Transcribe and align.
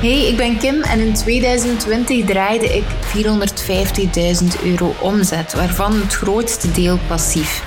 Hey, 0.00 0.26
ik 0.26 0.36
ben 0.36 0.58
Kim 0.58 0.82
en 0.82 1.00
in 1.00 1.14
2020 1.14 2.24
draaide 2.24 2.66
ik 2.66 2.84
450.000 4.42 4.64
euro 4.64 4.94
omzet, 5.00 5.54
waarvan 5.54 6.00
het 6.00 6.14
grootste 6.14 6.72
deel 6.72 6.98
passief. 7.06 7.64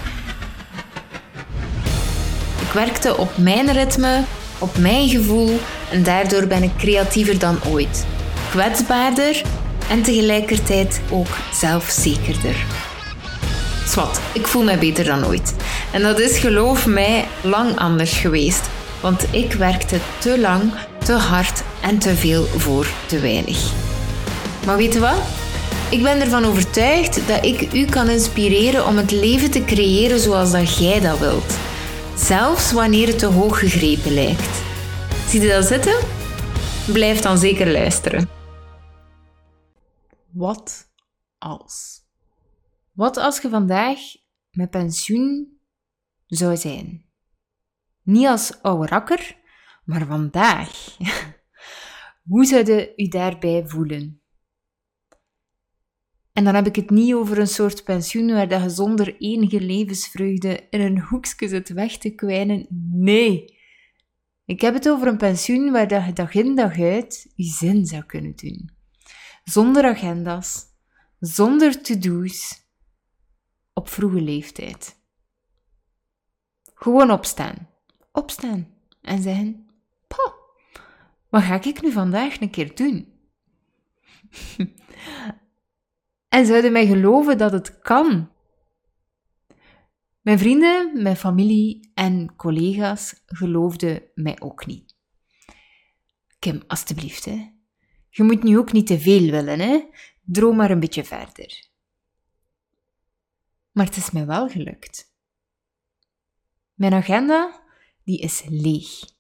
Ik 2.62 2.72
werkte 2.74 3.18
op 3.18 3.38
mijn 3.38 3.72
ritme, 3.72 4.24
op 4.60 4.78
mijn 4.78 5.10
gevoel 5.10 5.60
en 5.92 6.04
daardoor 6.04 6.48
ben 6.48 6.64
ik 6.64 6.72
creatiever 6.78 7.40
dan 7.40 7.60
ooit. 7.68 8.06
Kwetsbaarder 8.50 9.42
en 9.90 10.02
tegelijkertijd 10.02 11.02
ook 11.10 11.38
zelfzekerder. 11.54 12.66
Swat, 13.86 14.22
ik 14.34 14.48
voel 14.48 14.64
me 14.64 14.78
beter 14.78 15.06
dan 15.06 15.26
ooit. 15.26 15.56
En 15.92 16.02
dat 16.02 16.20
is, 16.20 16.38
geloof 16.38 16.86
mij, 16.86 17.28
lang 17.42 17.78
anders 17.78 18.18
geweest. 18.18 18.70
Want 19.02 19.26
ik 19.32 19.54
werkte 19.54 19.98
te 20.20 20.40
lang, 20.40 20.72
te 21.06 21.14
hard 21.14 21.64
en 21.82 22.00
te 22.00 22.16
veel 22.16 22.46
voor 22.46 22.88
te 23.08 23.20
weinig. 23.20 23.74
Maar 24.66 24.78
weet 24.78 24.94
je 24.94 25.00
wat? 25.00 25.22
Ik 25.92 26.04
ben 26.04 26.22
ervan 26.22 26.46
overtuigd 26.46 27.28
dat 27.28 27.46
ik 27.46 27.74
u 27.74 27.86
kan 27.86 28.10
inspireren 28.10 28.86
om 28.86 28.98
het 28.98 29.12
leven 29.12 29.52
te 29.52 29.64
creëren 29.64 30.20
zoals 30.20 30.52
dat 30.52 30.78
jij 30.78 31.00
dat 31.00 31.20
wilt. 31.20 31.58
Zelfs 32.16 32.72
wanneer 32.72 33.08
het 33.08 33.20
te 33.20 33.26
hoog 33.26 33.60
gegrepen 33.60 34.14
lijkt. 34.14 34.62
Zie 35.28 35.42
je 35.42 35.48
dat 35.48 35.66
zitten? 35.66 36.00
Blijf 36.94 37.20
dan 37.20 37.38
zeker 37.38 37.72
luisteren. 37.72 38.30
Wat 40.32 40.92
als? 41.38 42.02
Wat 42.92 43.18
als 43.18 43.42
je 43.42 43.50
vandaag 43.50 44.00
met 44.52 44.70
pensioen 44.70 45.58
zou 46.26 46.58
zijn? 46.58 47.06
Niet 48.04 48.28
als 48.28 48.62
oude 48.62 48.88
rakker, 48.88 49.38
maar 49.84 50.06
vandaag. 50.06 50.98
Hoe 52.30 52.46
zou 52.46 52.66
je 52.96 53.08
daarbij 53.08 53.68
voelen? 53.68 54.22
En 56.34 56.44
dan 56.44 56.56
heb 56.56 56.68
ik 56.68 56.76
het 56.76 56.90
niet 56.90 57.14
over 57.14 57.40
een 57.40 57.48
soort 57.48 57.84
pensioen 57.84 58.34
waar 58.34 58.62
je 58.62 58.70
zonder 58.70 59.18
enige 59.18 59.62
levensvreugde 59.62 60.68
in 60.70 60.82
een 60.82 61.02
hoekje 61.02 61.48
zit 61.48 61.70
weg 61.70 61.98
te 61.98 62.10
kwijnen. 62.10 62.66
Nee. 62.92 63.60
Ik 64.46 64.62
heb 64.62 64.74
het 64.74 64.90
over 64.90 65.08
een 65.08 65.18
pensioen 65.18 65.72
waar 65.72 66.06
je 66.06 66.14
dag 66.14 66.34
in 66.34 66.56
dag 66.56 66.80
uit 66.80 67.32
je 67.36 67.44
zin 67.44 67.86
zou 67.86 68.04
kunnen 68.04 68.36
doen. 68.36 68.70
Zonder 69.44 69.86
agenda's, 69.86 70.66
zonder 71.20 71.82
to-do's, 71.82 72.66
op 73.74 73.90
vroege 73.90 74.22
leeftijd. 74.22 75.00
Gewoon 76.74 77.12
opstaan. 77.12 77.70
Opstaan 78.12 78.68
en 79.02 79.22
zeggen: 79.22 79.71
wat 81.32 81.44
ga 81.44 81.64
ik 81.64 81.82
nu 81.82 81.92
vandaag 81.92 82.42
een 82.42 82.50
keer 82.50 82.76
doen? 82.76 83.20
en 86.36 86.46
zouden 86.46 86.72
mij 86.72 86.88
geloven 86.88 87.38
dat 87.38 87.52
het 87.52 87.80
kan. 87.80 88.32
Mijn 90.22 90.40
vrienden, 90.40 91.04
mijn 91.04 91.16
familie 91.16 91.92
en 91.94 92.36
collega's 92.36 93.24
geloofden 93.26 94.04
mij 94.14 94.40
ook 94.40 94.66
niet. 94.66 94.96
Kim, 96.40 96.64
alstublieft, 96.68 97.26
hè. 97.26 97.52
Je 98.10 98.24
moet 98.24 98.44
nu 98.44 98.58
ook 98.58 98.72
niet 98.72 98.88
te 98.88 99.00
veel 99.00 99.32
willen, 99.32 99.60
hè. 99.60 99.86
Droom 100.22 100.56
maar 100.56 100.72
een 100.72 100.80
beetje 100.80 101.04
verder. 101.04 101.70
Maar 103.72 103.86
het 103.86 103.98
is 103.98 104.12
mij 104.12 104.26
wel 104.26 104.50
gelukt. 104.50 105.16
Mijn 106.74 106.94
agenda, 106.94 107.64
die 108.04 108.20
is 108.20 108.44
leeg. 108.50 109.20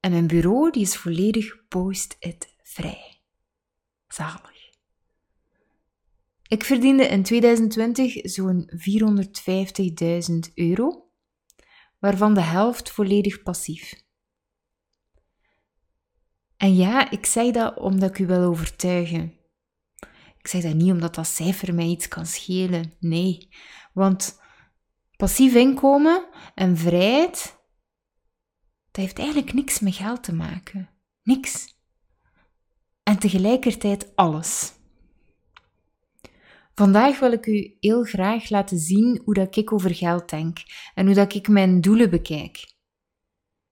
En 0.00 0.10
mijn 0.10 0.26
bureau, 0.26 0.70
die 0.70 0.82
is 0.82 0.96
volledig 0.96 1.68
post-it 1.68 2.54
vrij. 2.62 3.22
Zalig. 4.08 4.70
Ik 6.48 6.64
verdiende 6.64 7.06
in 7.06 7.22
2020 7.22 8.12
zo'n 8.22 8.70
450.000 10.48 10.54
euro, 10.54 11.10
waarvan 11.98 12.34
de 12.34 12.40
helft 12.40 12.90
volledig 12.90 13.42
passief. 13.42 14.02
En 16.56 16.74
ja, 16.74 17.10
ik 17.10 17.26
zeg 17.26 17.52
dat 17.52 17.78
omdat 17.78 18.10
ik 18.10 18.18
u 18.18 18.26
wil 18.26 18.42
overtuigen. 18.42 19.38
Ik 20.38 20.46
zeg 20.48 20.62
dat 20.62 20.74
niet 20.74 20.90
omdat 20.90 21.14
dat 21.14 21.26
cijfer 21.26 21.74
mij 21.74 21.86
iets 21.86 22.08
kan 22.08 22.26
schelen. 22.26 22.92
Nee, 22.98 23.48
want 23.92 24.40
passief 25.16 25.54
inkomen 25.54 26.28
en 26.54 26.76
vrijheid, 26.76 27.59
dat 28.90 29.04
heeft 29.04 29.18
eigenlijk 29.18 29.52
niks 29.52 29.80
met 29.80 29.94
geld 29.94 30.22
te 30.22 30.34
maken. 30.34 30.88
Niks. 31.22 31.78
En 33.02 33.18
tegelijkertijd 33.18 34.16
alles. 34.16 34.72
Vandaag 36.74 37.18
wil 37.18 37.32
ik 37.32 37.46
u 37.46 37.76
heel 37.80 38.04
graag 38.04 38.50
laten 38.50 38.78
zien 38.78 39.20
hoe 39.24 39.34
dat 39.34 39.56
ik 39.56 39.72
over 39.72 39.94
geld 39.94 40.30
denk 40.30 40.58
en 40.94 41.06
hoe 41.06 41.14
dat 41.14 41.34
ik 41.34 41.48
mijn 41.48 41.80
doelen 41.80 42.10
bekijk. 42.10 42.56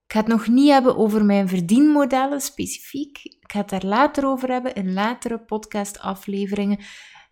Ik 0.05 0.15
ga 0.15 0.19
het 0.19 0.29
nog 0.29 0.49
niet 0.49 0.71
hebben 0.71 0.97
over 0.97 1.25
mijn 1.25 1.49
verdienmodellen 1.49 2.41
specifiek. 2.41 3.19
Ik 3.25 3.53
ga 3.53 3.59
het 3.59 3.69
daar 3.69 3.85
later 3.85 4.27
over 4.27 4.51
hebben 4.51 4.75
in 4.75 4.93
latere 4.93 5.39
podcastafleveringen. 5.39 6.79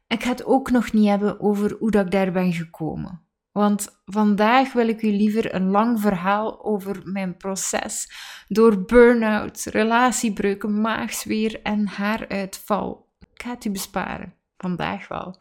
Ik 0.06 0.22
ga 0.22 0.28
het 0.28 0.44
ook 0.44 0.70
nog 0.70 0.92
niet 0.92 1.08
hebben 1.08 1.40
over 1.40 1.76
hoe 1.78 1.90
dat 1.90 2.04
ik 2.04 2.10
daar 2.10 2.32
ben 2.32 2.52
gekomen. 2.52 3.25
Want 3.56 4.00
vandaag 4.04 4.72
wil 4.72 4.88
ik 4.88 5.02
u 5.02 5.10
liever 5.10 5.54
een 5.54 5.70
lang 5.70 6.00
verhaal 6.00 6.64
over 6.64 7.00
mijn 7.04 7.36
proces 7.36 8.10
door 8.48 8.84
burn-out, 8.84 9.64
relatiebreuken, 9.64 10.80
maagzweer 10.80 11.62
en 11.62 11.86
haaruitval. 11.86 13.08
Ik 13.34 13.42
ga 13.42 13.50
het 13.50 13.64
u 13.64 13.70
besparen. 13.70 14.34
Vandaag 14.56 15.08
wel. 15.08 15.36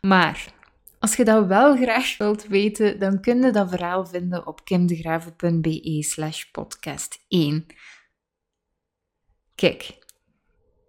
Maar 0.00 0.52
als 0.98 1.16
je 1.16 1.24
dat 1.24 1.46
wel 1.46 1.76
graag 1.76 2.16
wilt 2.16 2.46
weten, 2.46 2.98
dan 2.98 3.20
kun 3.20 3.42
je 3.42 3.50
dat 3.50 3.70
verhaal 3.70 4.06
vinden 4.06 4.46
op 4.46 4.64
kimdegraven.be 4.64 6.02
slash 6.02 6.44
podcast 6.44 7.24
1. 7.28 7.66
Kijk, 9.54 9.98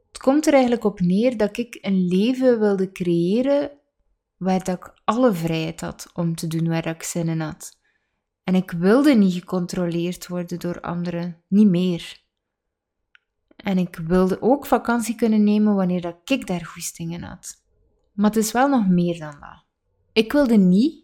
het 0.07 0.17
komt 0.17 0.47
er 0.47 0.53
eigenlijk 0.53 0.83
op 0.83 0.99
neer 0.99 1.37
dat 1.37 1.57
ik 1.57 1.77
een 1.81 2.07
leven 2.07 2.59
wilde 2.59 2.91
creëren 2.91 3.78
waar 4.39 4.69
ik 4.69 4.93
alle 5.05 5.33
vrijheid 5.33 5.81
had 5.81 6.09
om 6.13 6.35
te 6.35 6.47
doen 6.47 6.67
waar 6.67 6.87
ik 6.87 7.03
zin 7.03 7.27
in 7.27 7.39
had. 7.39 7.77
En 8.43 8.55
ik 8.55 8.71
wilde 8.71 9.15
niet 9.15 9.33
gecontroleerd 9.33 10.27
worden 10.27 10.59
door 10.59 10.81
anderen, 10.81 11.43
niet 11.47 11.67
meer. 11.67 12.21
En 13.55 13.77
ik 13.77 13.95
wilde 13.95 14.41
ook 14.41 14.65
vakantie 14.65 15.15
kunnen 15.15 15.43
nemen 15.43 15.75
wanneer 15.75 16.01
dat 16.01 16.15
ik 16.23 16.47
daar 16.47 16.65
goesting 16.65 17.13
in 17.13 17.23
had. 17.23 17.63
Maar 18.13 18.29
het 18.29 18.39
is 18.39 18.51
wel 18.51 18.67
nog 18.67 18.87
meer 18.87 19.19
dan 19.19 19.39
dat. 19.39 19.65
Ik 20.13 20.31
wilde 20.31 20.57
niet 20.57 21.03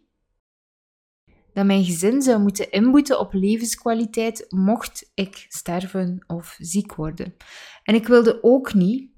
dat 1.53 1.65
mijn 1.65 1.83
gezin 1.83 2.21
zou 2.21 2.41
moeten 2.41 2.71
inboeten 2.71 3.19
op 3.19 3.33
levenskwaliteit 3.33 4.45
mocht 4.49 5.11
ik 5.13 5.45
sterven 5.47 6.23
of 6.27 6.55
ziek 6.59 6.95
worden. 6.95 7.35
En 7.83 7.95
ik 7.95 8.07
wilde 8.07 8.43
ook 8.43 8.73
niet 8.73 9.11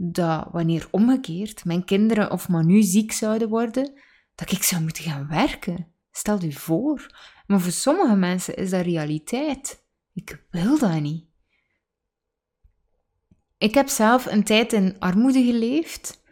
dat 0.00 0.48
wanneer 0.52 0.88
omgekeerd 0.90 1.64
mijn 1.64 1.84
kinderen 1.84 2.30
of 2.30 2.48
Manu 2.48 2.82
ziek 2.82 3.12
zouden 3.12 3.48
worden, 3.48 3.92
dat 4.34 4.50
ik 4.50 4.62
zou 4.62 4.82
moeten 4.82 5.04
gaan 5.04 5.28
werken. 5.28 5.92
Stel 6.10 6.42
u 6.42 6.52
voor. 6.52 7.16
Maar 7.46 7.60
voor 7.60 7.72
sommige 7.72 8.16
mensen 8.16 8.56
is 8.56 8.70
dat 8.70 8.84
realiteit. 8.84 9.84
Ik 10.12 10.46
wil 10.50 10.78
dat 10.78 11.00
niet. 11.00 11.26
Ik 13.58 13.74
heb 13.74 13.88
zelf 13.88 14.26
een 14.26 14.44
tijd 14.44 14.72
in 14.72 14.98
armoede 14.98 15.44
geleefd. 15.44 16.22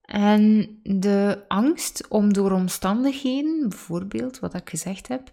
En 0.00 0.78
de 0.82 1.44
angst 1.48 2.08
om 2.08 2.32
door 2.32 2.52
omstandigheden, 2.52 3.68
bijvoorbeeld 3.68 4.38
wat 4.38 4.54
ik 4.54 4.70
gezegd 4.70 5.08
heb, 5.08 5.30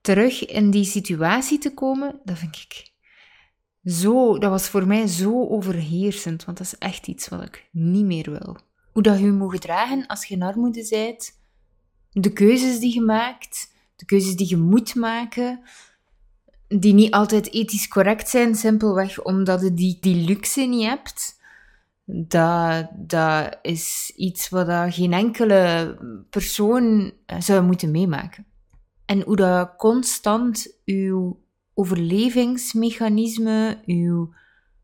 terug 0.00 0.46
in 0.46 0.70
die 0.70 0.84
situatie 0.84 1.58
te 1.58 1.74
komen, 1.74 2.20
dat 2.24 2.38
vind 2.38 2.56
ik 2.56 2.93
zo, 3.84 4.38
dat 4.38 4.50
was 4.50 4.68
voor 4.68 4.86
mij 4.86 5.06
zo 5.06 5.46
overheersend, 5.48 6.44
want 6.44 6.58
dat 6.58 6.66
is 6.66 6.78
echt 6.78 7.06
iets 7.06 7.28
wat 7.28 7.42
ik 7.42 7.68
niet 7.70 8.04
meer 8.04 8.30
wil. 8.30 8.56
Hoe 8.92 9.02
dat 9.02 9.18
je 9.18 9.24
je 9.24 9.32
moet 9.32 9.52
gedragen 9.52 10.06
als 10.06 10.24
je 10.24 10.34
in 10.34 10.42
armoede 10.42 10.86
bent, 10.90 11.38
de 12.10 12.32
keuzes 12.32 12.78
die 12.78 12.94
je 12.94 13.00
maakt, 13.00 13.72
de 13.96 14.04
keuzes 14.04 14.36
die 14.36 14.48
je 14.48 14.56
moet 14.56 14.94
maken, 14.94 15.60
die 16.68 16.94
niet 16.94 17.12
altijd 17.12 17.52
ethisch 17.52 17.88
correct 17.88 18.28
zijn, 18.28 18.54
simpelweg 18.54 19.22
omdat 19.22 19.60
je 19.60 19.74
die, 19.74 19.98
die 20.00 20.16
luxe 20.16 20.60
niet 20.60 20.86
hebt. 20.86 21.42
Dat, 22.06 22.88
dat 22.94 23.58
is 23.62 24.12
iets 24.16 24.48
wat 24.48 24.94
geen 24.94 25.12
enkele 25.12 25.96
persoon 26.30 27.12
zou 27.38 27.64
moeten 27.64 27.90
meemaken. 27.90 28.46
En 29.04 29.22
hoe 29.22 29.36
dat 29.36 29.76
constant 29.76 30.78
uw 30.84 31.43
overlevingsmechanisme, 31.74 33.82
uw, 33.86 34.34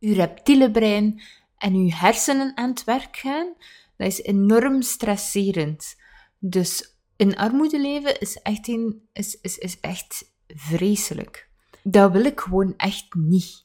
uw 0.00 0.14
reptiele 0.14 0.70
brein 0.70 1.22
en 1.58 1.74
uw 1.74 1.90
hersenen 1.90 2.56
aan 2.56 2.70
het 2.70 2.84
werk 2.84 3.16
gaan, 3.16 3.54
dat 3.96 4.06
is 4.06 4.22
enorm 4.22 4.82
stresserend. 4.82 5.96
Dus 6.38 6.98
in 7.16 7.36
armoede 7.36 7.80
leven 7.80 8.20
is 8.20 8.42
echt, 8.42 8.68
een, 8.68 9.02
is, 9.12 9.40
is, 9.40 9.58
is 9.58 9.80
echt 9.80 10.32
vreselijk. 10.46 11.48
Dat 11.82 12.12
wil 12.12 12.24
ik 12.24 12.40
gewoon 12.40 12.74
echt 12.76 13.14
niet. 13.14 13.64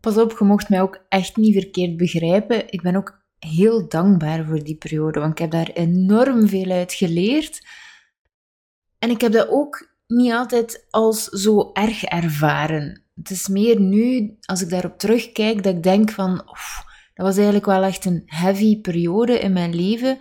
Pas 0.00 0.16
op, 0.16 0.36
je 0.38 0.44
mocht 0.44 0.68
mij 0.68 0.82
ook 0.82 1.04
echt 1.08 1.36
niet 1.36 1.54
verkeerd 1.54 1.96
begrijpen. 1.96 2.72
Ik 2.72 2.82
ben 2.82 2.96
ook 2.96 3.24
heel 3.38 3.88
dankbaar 3.88 4.44
voor 4.44 4.64
die 4.64 4.76
periode, 4.76 5.20
want 5.20 5.32
ik 5.32 5.38
heb 5.38 5.50
daar 5.50 5.68
enorm 5.68 6.48
veel 6.48 6.70
uit 6.70 6.92
geleerd. 6.92 7.66
En 8.98 9.10
ik 9.10 9.20
heb 9.20 9.32
dat 9.32 9.48
ook 9.48 9.95
niet 10.06 10.32
altijd 10.32 10.86
als 10.90 11.24
zo 11.24 11.70
erg 11.72 12.04
ervaren. 12.04 13.02
Het 13.14 13.30
is 13.30 13.48
meer 13.48 13.80
nu, 13.80 14.36
als 14.40 14.62
ik 14.62 14.68
daarop 14.68 14.98
terugkijk, 14.98 15.62
dat 15.62 15.74
ik 15.74 15.82
denk 15.82 16.10
van, 16.10 16.36
dat 17.14 17.26
was 17.26 17.36
eigenlijk 17.36 17.66
wel 17.66 17.82
echt 17.82 18.04
een 18.04 18.22
heavy 18.26 18.80
periode 18.80 19.38
in 19.38 19.52
mijn 19.52 19.74
leven. 19.74 20.18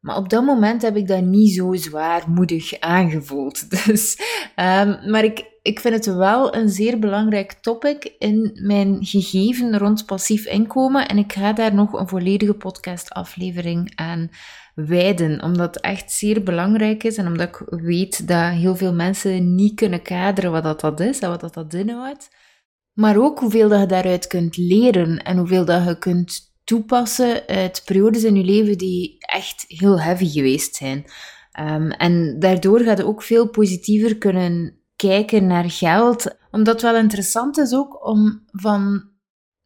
Maar 0.00 0.16
op 0.16 0.28
dat 0.28 0.44
moment 0.44 0.82
heb 0.82 0.96
ik 0.96 1.06
dat 1.06 1.22
niet 1.22 1.54
zo 1.54 1.74
zwaarmoedig 1.74 2.80
aangevoeld. 2.80 3.70
Dus, 3.86 4.20
um, 4.56 5.10
maar 5.10 5.24
ik, 5.24 5.44
ik 5.62 5.80
vind 5.80 5.94
het 5.94 6.06
wel 6.06 6.54
een 6.54 6.68
zeer 6.68 6.98
belangrijk 6.98 7.52
topic 7.52 8.14
in 8.18 8.50
mijn 8.62 8.96
gegeven 9.00 9.78
rond 9.78 10.06
passief 10.06 10.46
inkomen. 10.46 11.08
En 11.08 11.18
ik 11.18 11.32
ga 11.32 11.52
daar 11.52 11.74
nog 11.74 11.92
een 11.92 12.08
volledige 12.08 12.54
podcastaflevering 12.54 13.92
aan 13.94 14.30
wijden, 14.86 15.42
omdat 15.42 15.74
het 15.74 15.84
echt 15.84 16.12
zeer 16.12 16.42
belangrijk 16.42 17.04
is 17.04 17.16
en 17.16 17.26
omdat 17.26 17.48
ik 17.48 17.62
weet 17.66 18.28
dat 18.28 18.52
heel 18.52 18.76
veel 18.76 18.94
mensen 18.94 19.54
niet 19.54 19.74
kunnen 19.74 20.02
kaderen 20.02 20.52
wat 20.52 20.62
dat, 20.62 20.80
dat 20.80 21.00
is 21.00 21.18
en 21.18 21.28
wat 21.28 21.40
dat, 21.40 21.54
dat 21.54 21.74
inhoudt. 21.74 22.28
Maar 22.92 23.16
ook 23.16 23.38
hoeveel 23.38 23.68
dat 23.68 23.80
je 23.80 23.86
daaruit 23.86 24.26
kunt 24.26 24.56
leren 24.56 25.22
en 25.22 25.36
hoeveel 25.38 25.64
dat 25.64 25.84
je 25.84 25.98
kunt 25.98 26.56
toepassen 26.64 27.46
uit 27.46 27.82
periodes 27.84 28.24
in 28.24 28.36
je 28.36 28.44
leven 28.44 28.78
die 28.78 29.16
echt 29.18 29.64
heel 29.66 30.00
heavy 30.00 30.28
geweest 30.28 30.76
zijn. 30.76 31.04
Um, 31.60 31.90
en 31.90 32.38
daardoor 32.38 32.80
gaat 32.80 32.98
je 32.98 33.06
ook 33.06 33.22
veel 33.22 33.48
positiever 33.50 34.18
kunnen 34.18 34.78
kijken 34.96 35.46
naar 35.46 35.70
geld. 35.70 36.36
Omdat 36.50 36.82
het 36.82 36.92
wel 36.92 36.96
interessant 36.96 37.58
is 37.58 37.74
ook 37.74 38.06
om 38.06 38.42
van 38.46 39.10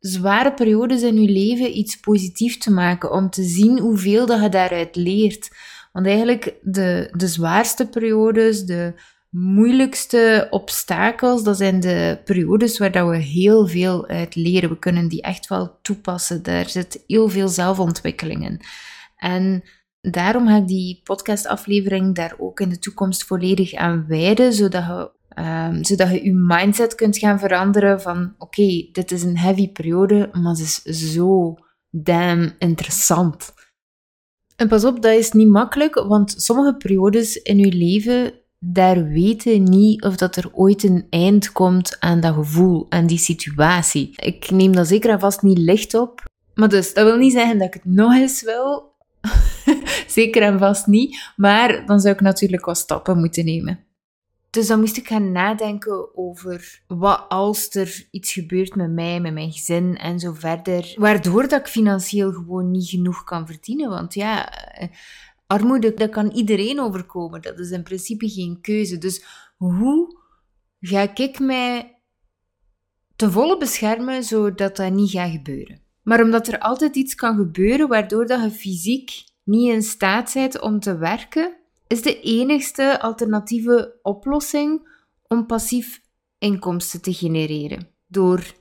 zware 0.02 0.52
periodes 0.52 1.02
in 1.02 1.22
je 1.22 1.30
leven 1.30 1.78
iets 1.78 1.96
positiefs 1.96 2.58
te 2.58 2.72
maken. 2.72 3.12
Om 3.12 3.30
te 3.30 3.42
zien 3.42 3.78
hoeveel 3.78 4.26
dat 4.26 4.42
je 4.42 4.48
daaruit 4.48 4.96
leert. 4.96 5.50
Want 5.92 6.06
eigenlijk 6.06 6.54
de, 6.62 7.08
de 7.16 7.26
zwaarste 7.26 7.88
periodes, 7.88 8.64
de 8.64 8.94
moeilijkste 9.30 10.46
obstakels, 10.50 11.42
dat 11.42 11.56
zijn 11.56 11.80
de 11.80 12.20
periodes 12.24 12.78
waar 12.78 12.92
dat 12.92 13.08
we 13.08 13.16
heel 13.16 13.68
veel 13.68 14.06
uit 14.06 14.34
leren. 14.34 14.70
We 14.70 14.78
kunnen 14.78 15.08
die 15.08 15.22
echt 15.22 15.48
wel 15.48 15.78
toepassen. 15.82 16.42
Daar 16.42 16.68
zit 16.68 17.04
heel 17.06 17.28
veel 17.28 17.48
zelfontwikkeling 17.48 18.44
in. 18.44 18.60
En 19.16 19.62
daarom 20.00 20.46
ga 20.46 20.56
ik 20.56 20.66
die 20.66 21.00
podcastaflevering 21.04 22.14
daar 22.14 22.34
ook 22.38 22.60
in 22.60 22.68
de 22.68 22.78
toekomst 22.78 23.24
volledig 23.24 23.74
aan 23.74 24.04
wijden, 24.08 24.52
zodat 24.52 24.84
je, 24.84 25.10
um, 25.38 25.84
zodat 25.84 26.10
je 26.10 26.24
je 26.24 26.32
mindset 26.32 26.94
kunt 26.94 27.18
gaan 27.18 27.38
veranderen 27.38 28.00
van 28.00 28.34
oké, 28.38 28.88
dit 28.92 29.10
is 29.10 29.22
een 29.22 29.38
heavy 29.38 29.72
periode, 29.72 30.28
maar 30.32 30.52
het 30.52 30.58
is 30.58 30.82
zo 30.82 31.56
damn 31.90 32.54
interessant. 32.58 33.54
En 34.56 34.68
pas 34.68 34.84
op, 34.84 35.02
dat 35.02 35.12
is 35.12 35.32
niet 35.32 35.48
makkelijk, 35.48 35.94
want 35.94 36.34
sommige 36.36 36.76
periodes 36.76 37.36
in 37.36 37.58
je 37.58 37.72
leven 37.72 38.32
daar 38.64 39.08
weten 39.08 39.62
niet 39.62 40.04
of 40.04 40.16
dat 40.16 40.36
er 40.36 40.50
ooit 40.52 40.82
een 40.82 41.06
eind 41.10 41.52
komt 41.52 41.96
aan 42.00 42.20
dat 42.20 42.34
gevoel, 42.34 42.86
aan 42.88 43.06
die 43.06 43.18
situatie. 43.18 44.12
Ik 44.16 44.50
neem 44.50 44.72
dat 44.72 44.86
zeker 44.86 45.10
en 45.10 45.20
vast 45.20 45.42
niet 45.42 45.58
licht 45.58 45.94
op. 45.94 46.22
Maar 46.54 46.68
dus, 46.68 46.94
dat 46.94 47.04
wil 47.04 47.16
niet 47.16 47.32
zeggen 47.32 47.58
dat 47.58 47.66
ik 47.66 47.74
het 47.74 47.84
nog 47.84 48.12
eens 48.12 48.42
wil. 48.42 48.94
zeker 50.06 50.42
en 50.42 50.58
vast 50.58 50.86
niet. 50.86 51.32
Maar 51.36 51.86
dan 51.86 52.00
zou 52.00 52.14
ik 52.14 52.20
natuurlijk 52.20 52.64
wat 52.64 52.78
stappen 52.78 53.18
moeten 53.18 53.44
nemen. 53.44 53.78
Dus 54.52 54.66
dan 54.66 54.80
moest 54.80 54.96
ik 54.96 55.06
gaan 55.06 55.32
nadenken 55.32 56.16
over 56.16 56.82
wat 56.86 57.24
als 57.28 57.74
er 57.74 58.08
iets 58.10 58.32
gebeurt 58.32 58.74
met 58.74 58.90
mij, 58.90 59.20
met 59.20 59.32
mijn 59.32 59.52
gezin 59.52 59.96
en 59.96 60.18
zo 60.18 60.32
verder. 60.32 60.94
Waardoor 60.96 61.48
dat 61.48 61.60
ik 61.60 61.66
financieel 61.66 62.32
gewoon 62.32 62.70
niet 62.70 62.88
genoeg 62.88 63.24
kan 63.24 63.46
verdienen. 63.46 63.90
Want 63.90 64.14
ja, 64.14 64.52
Armoede, 65.46 65.94
dat 65.94 66.10
kan 66.10 66.30
iedereen 66.30 66.80
overkomen. 66.80 67.42
Dat 67.42 67.58
is 67.58 67.70
in 67.70 67.82
principe 67.82 68.28
geen 68.28 68.58
keuze. 68.60 68.98
Dus 68.98 69.24
hoe 69.56 70.18
ga 70.80 71.10
ik 71.14 71.38
mij 71.38 71.98
ten 73.16 73.32
volle 73.32 73.58
beschermen 73.58 74.24
zodat 74.24 74.76
dat 74.76 74.92
niet 74.92 75.10
gaat 75.10 75.30
gebeuren? 75.30 75.82
Maar 76.02 76.22
omdat 76.22 76.48
er 76.48 76.58
altijd 76.58 76.96
iets 76.96 77.14
kan 77.14 77.36
gebeuren 77.36 77.88
waardoor 77.88 78.26
dat 78.26 78.42
je 78.42 78.50
fysiek 78.50 79.10
niet 79.44 79.72
in 79.72 79.82
staat 79.82 80.30
bent 80.34 80.60
om 80.60 80.80
te 80.80 80.96
werken, 80.96 81.56
is 81.92 82.02
de 82.02 82.20
enigste 82.20 83.00
alternatieve 83.00 83.98
oplossing 84.02 84.88
om 85.26 85.46
passief 85.46 86.00
inkomsten 86.38 87.02
te 87.02 87.12
genereren. 87.12 87.88
Door 88.06 88.52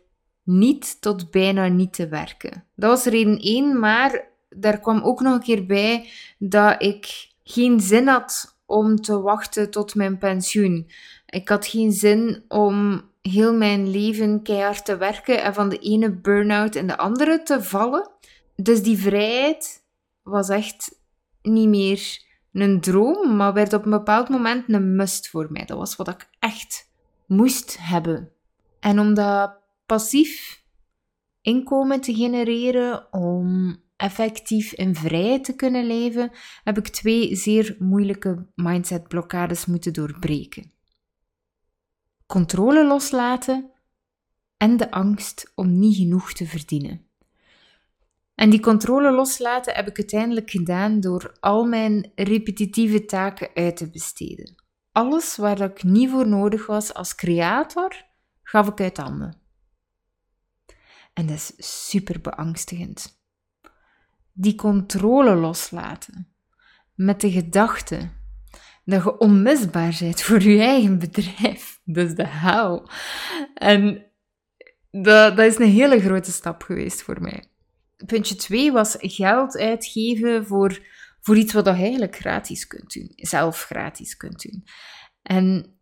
niet 0.43 1.01
tot 1.01 1.31
bijna 1.31 1.67
niet 1.67 1.93
te 1.93 2.07
werken. 2.07 2.65
Dat 2.75 2.89
was 2.89 3.05
reden 3.05 3.39
1, 3.39 3.79
maar 3.79 4.27
daar 4.49 4.79
kwam 4.79 5.01
ook 5.01 5.21
nog 5.21 5.33
een 5.33 5.43
keer 5.43 5.65
bij 5.65 6.09
dat 6.37 6.83
ik 6.83 7.29
geen 7.43 7.79
zin 7.79 8.07
had 8.07 8.59
om 8.65 8.95
te 8.95 9.21
wachten 9.21 9.71
tot 9.71 9.95
mijn 9.95 10.17
pensioen. 10.17 10.91
Ik 11.25 11.49
had 11.49 11.67
geen 11.67 11.91
zin 11.91 12.43
om 12.47 13.01
heel 13.21 13.53
mijn 13.53 13.89
leven 13.89 14.43
keihard 14.43 14.85
te 14.85 14.97
werken 14.97 15.43
en 15.43 15.53
van 15.53 15.69
de 15.69 15.77
ene 15.77 16.11
burn-out 16.11 16.75
in 16.75 16.87
de 16.87 16.97
andere 16.97 17.43
te 17.43 17.63
vallen. 17.63 18.11
Dus 18.55 18.83
die 18.83 18.97
vrijheid 18.97 19.83
was 20.21 20.49
echt 20.49 20.99
niet 21.41 21.67
meer 21.67 22.29
een 22.51 22.81
droom, 22.81 23.35
maar 23.35 23.53
werd 23.53 23.73
op 23.73 23.83
een 23.83 23.91
bepaald 23.91 24.29
moment 24.29 24.73
een 24.73 24.95
must 24.95 25.29
voor 25.29 25.47
mij. 25.51 25.65
Dat 25.65 25.77
was 25.77 25.95
wat 25.95 26.07
ik 26.07 26.29
echt 26.39 26.91
moest 27.27 27.77
hebben. 27.79 28.31
En 28.79 28.99
om 28.99 29.13
dat 29.13 29.59
passief 29.85 30.63
inkomen 31.41 32.01
te 32.01 32.13
genereren, 32.13 33.13
om 33.13 33.77
effectief 33.95 34.73
in 34.73 34.95
vrijheid 34.95 35.43
te 35.43 35.55
kunnen 35.55 35.85
leven, 35.85 36.31
heb 36.63 36.77
ik 36.77 36.87
twee 36.87 37.35
zeer 37.35 37.75
moeilijke 37.79 38.47
mindset-blokkades 38.55 39.65
moeten 39.65 39.93
doorbreken. 39.93 40.71
Controle 42.25 42.87
loslaten 42.87 43.71
en 44.57 44.77
de 44.77 44.91
angst 44.91 45.51
om 45.55 45.79
niet 45.79 45.95
genoeg 45.95 46.33
te 46.33 46.45
verdienen. 46.45 47.10
En 48.41 48.49
die 48.49 48.59
controle 48.59 49.11
loslaten 49.11 49.75
heb 49.75 49.87
ik 49.87 49.97
uiteindelijk 49.97 50.49
gedaan 50.49 50.99
door 50.99 51.37
al 51.39 51.63
mijn 51.63 52.11
repetitieve 52.15 53.05
taken 53.05 53.49
uit 53.53 53.77
te 53.77 53.89
besteden. 53.89 54.55
Alles 54.91 55.35
waar 55.35 55.61
ik 55.61 55.83
niet 55.83 56.09
voor 56.09 56.27
nodig 56.27 56.65
was 56.65 56.93
als 56.93 57.15
creator, 57.15 58.05
gaf 58.43 58.67
ik 58.67 58.81
uit 58.81 58.97
handen. 58.97 59.37
En 61.13 61.25
dat 61.25 61.35
is 61.35 61.53
super 61.87 62.21
beangstigend 62.21 63.21
die 64.33 64.55
controle 64.55 65.35
loslaten. 65.35 66.27
Met 66.95 67.21
de 67.21 67.31
gedachte 67.31 68.09
dat 68.85 69.03
je 69.03 69.17
onmisbaar 69.17 69.97
bent 69.99 70.21
voor 70.21 70.41
je 70.41 70.61
eigen 70.61 70.99
bedrijf. 70.99 71.79
Dat 71.83 72.07
is 72.07 72.15
de 72.25 72.27
hou. 72.27 72.87
En 73.53 74.05
dat, 74.91 75.37
dat 75.37 75.45
is 75.45 75.59
een 75.59 75.71
hele 75.71 75.99
grote 75.99 76.31
stap 76.31 76.63
geweest 76.63 77.01
voor 77.01 77.21
mij. 77.21 77.50
Puntje 78.05 78.35
2 78.35 78.71
was 78.71 78.95
geld 78.99 79.57
uitgeven 79.57 80.45
voor, 80.45 80.79
voor 81.21 81.37
iets 81.37 81.53
wat 81.53 81.65
je 81.65 81.71
eigenlijk 81.71 82.15
gratis 82.15 82.67
kunt 82.67 82.93
doen. 82.93 83.11
Zelf 83.15 83.63
gratis 83.63 84.17
kunt 84.17 84.41
doen. 84.41 84.63
En 85.21 85.75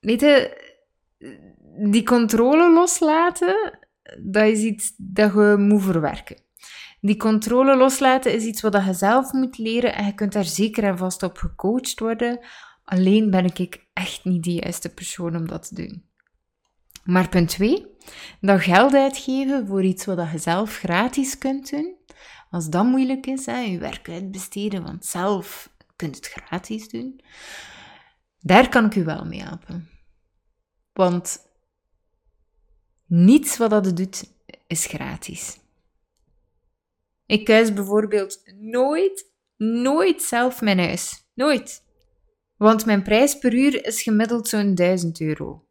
weet 0.00 0.20
je, 0.20 0.60
die 1.90 2.02
controle 2.02 2.72
loslaten, 2.72 3.78
dat 4.18 4.46
is 4.46 4.60
iets 4.60 4.94
dat 4.96 5.32
je 5.32 5.54
moet 5.58 5.82
verwerken. 5.82 6.36
Die 7.00 7.16
controle 7.16 7.76
loslaten 7.76 8.34
is 8.34 8.44
iets 8.44 8.60
wat 8.60 8.84
je 8.84 8.94
zelf 8.94 9.32
moet 9.32 9.58
leren 9.58 9.94
en 9.94 10.04
je 10.04 10.14
kunt 10.14 10.32
daar 10.32 10.44
zeker 10.44 10.84
en 10.84 10.98
vast 10.98 11.22
op 11.22 11.36
gecoacht 11.36 11.98
worden. 11.98 12.40
Alleen 12.84 13.30
ben 13.30 13.44
ik 13.44 13.86
echt 13.92 14.24
niet 14.24 14.44
de 14.44 14.52
juiste 14.52 14.94
persoon 14.94 15.36
om 15.36 15.48
dat 15.48 15.68
te 15.68 15.74
doen. 15.74 16.04
Maar 17.04 17.28
punt 17.28 17.48
2, 17.48 17.86
dat 18.40 18.60
geld 18.60 18.94
uitgeven 18.94 19.66
voor 19.66 19.82
iets 19.82 20.04
wat 20.04 20.30
je 20.32 20.38
zelf 20.38 20.78
gratis 20.78 21.38
kunt 21.38 21.70
doen. 21.70 21.96
Als 22.50 22.68
dat 22.68 22.84
moeilijk 22.84 23.26
is, 23.26 23.46
hè, 23.46 23.58
je 23.58 23.78
werk 23.78 24.08
uitbesteden, 24.08 24.82
want 24.82 25.06
zelf 25.06 25.74
kunt 25.96 26.16
het 26.16 26.26
gratis 26.26 26.88
doen. 26.88 27.20
Daar 28.38 28.68
kan 28.68 28.84
ik 28.84 28.94
u 28.94 29.04
wel 29.04 29.24
mee 29.24 29.42
helpen. 29.42 29.88
Want 30.92 31.46
niets 33.06 33.56
wat 33.56 33.70
dat 33.70 33.96
doet, 33.96 34.32
is 34.66 34.86
gratis. 34.86 35.60
Ik 37.26 37.44
kuis 37.44 37.72
bijvoorbeeld 37.72 38.52
nooit, 38.58 39.32
nooit 39.56 40.22
zelf 40.22 40.60
mijn 40.60 40.78
huis. 40.78 41.24
Nooit. 41.34 41.82
Want 42.56 42.86
mijn 42.86 43.02
prijs 43.02 43.38
per 43.38 43.54
uur 43.54 43.86
is 43.86 44.02
gemiddeld 44.02 44.48
zo'n 44.48 44.74
1000 44.74 45.20
euro. 45.20 45.66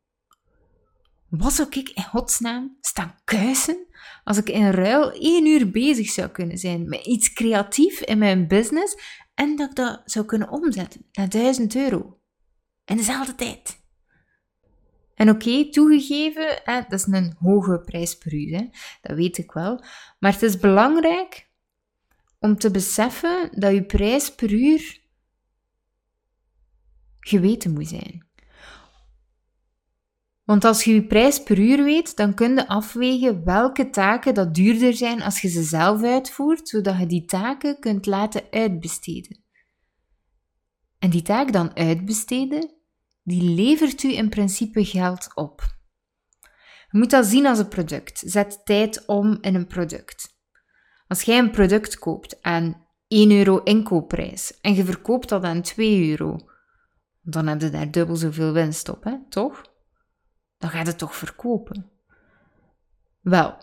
Wat 1.32 1.54
zou 1.54 1.70
ik 1.70 1.90
in 1.90 2.04
godsnaam 2.04 2.78
staan 2.82 3.16
kuisen 3.24 3.88
als 4.24 4.38
ik 4.38 4.50
in 4.50 4.70
ruil 4.70 5.12
één 5.12 5.46
uur 5.46 5.72
bezig 5.72 6.10
zou 6.10 6.30
kunnen 6.30 6.58
zijn 6.58 6.90
met 6.90 7.06
iets 7.06 7.34
creatief 7.34 8.00
in 8.02 8.18
mijn 8.18 8.48
business 8.48 8.98
en 9.34 9.56
dat 9.56 9.70
ik 9.70 9.76
dat 9.76 10.02
zou 10.06 10.26
kunnen 10.26 10.50
omzetten 10.50 11.06
naar 11.12 11.30
1000 11.30 11.76
euro? 11.76 12.20
In 12.86 12.98
dezelfde 12.98 13.36
tijd. 13.36 13.80
En 15.16 15.30
oké, 15.30 15.70
toegegeven, 15.70 16.62
dat 16.66 17.00
is 17.00 17.06
een 17.06 17.36
hoge 17.40 17.80
prijs 17.80 18.18
per 18.18 18.34
uur, 18.34 18.58
hè, 18.58 18.70
dat 19.02 19.16
weet 19.16 19.38
ik 19.38 19.52
wel. 19.52 19.84
Maar 20.20 20.32
het 20.32 20.42
is 20.42 20.58
belangrijk 20.58 21.50
om 22.40 22.58
te 22.58 22.72
beseffen 22.72 23.50
dat 23.52 23.74
je 23.74 23.86
prijs 23.86 24.36
per 24.36 24.52
uur 24.52 25.02
geweten 27.20 27.74
moet 27.74 27.88
zijn. 27.88 28.30
Want 30.44 30.64
als 30.64 30.84
je 30.84 30.94
je 30.94 31.08
prijs 31.08 31.44
per 31.44 31.60
uur 31.60 31.84
weet, 31.84 32.16
dan 32.16 32.34
kun 32.34 32.56
je 32.56 32.68
afwegen 32.68 33.44
welke 33.44 33.90
taken 33.90 34.34
dat 34.34 34.56
duurder 34.56 34.94
zijn 34.94 35.22
als 35.22 35.42
je 35.42 35.50
ze 35.50 35.64
zelf 35.64 36.04
uitvoert, 36.04 36.70
zodat 36.70 37.00
je 37.00 37.06
die 37.06 37.26
taken 37.26 37.80
kunt 37.80 38.06
laten 38.06 38.44
uitbesteden. 38.52 39.44
En 41.00 41.10
die 41.10 41.22
taak 41.22 41.52
dan 41.52 41.76
uitbesteden, 41.76 42.72
die 43.24 43.44
levert 43.44 44.04
u 44.04 44.14
in 44.14 44.30
principe 44.30 44.86
geld 44.86 45.32
op. 45.36 45.80
Je 46.92 46.98
moet 46.98 47.10
dat 47.10 47.26
zien 47.26 47.46
als 47.46 47.60
een 47.60 47.68
product. 47.68 48.24
Zet 48.26 48.62
tijd 48.66 49.06
om 49.06 49.38
in 49.42 49.56
een 49.56 49.68
product. 49.68 50.40
Als 51.08 51.22
jij 51.22 51.38
een 51.38 51.52
product 51.52 52.00
koopt 52.00 52.42
aan 52.42 52.88
1 53.08 53.32
euro 53.32 53.58
inkoopprijs 53.64 54.60
en 54.62 54.76
je 54.76 54.86
verkoopt 54.86 55.30
dat 55.30 55.44
aan 55.44 55.62
2 55.62 56.10
euro, 56.10 56.38
dan 57.22 57.48
heb 57.48 57.62
je 57.62 57.70
daar 57.70 57.92
dubbel 57.92 58.16
zoveel 58.16 58.52
winst 58.52 58.90
op, 58.90 59.04
hè? 59.04 59.16
toch? 59.30 59.71
Dan 60.62 60.70
gaat 60.70 60.88
het 60.88 60.98
toch 60.98 61.16
verkopen. 61.16 61.90
Wel, 63.22 63.58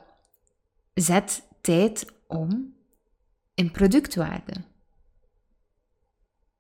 zet 0.95 1.49
tijd 1.61 2.13
om 2.27 2.75
in 3.55 3.71
productwaarde. 3.71 4.53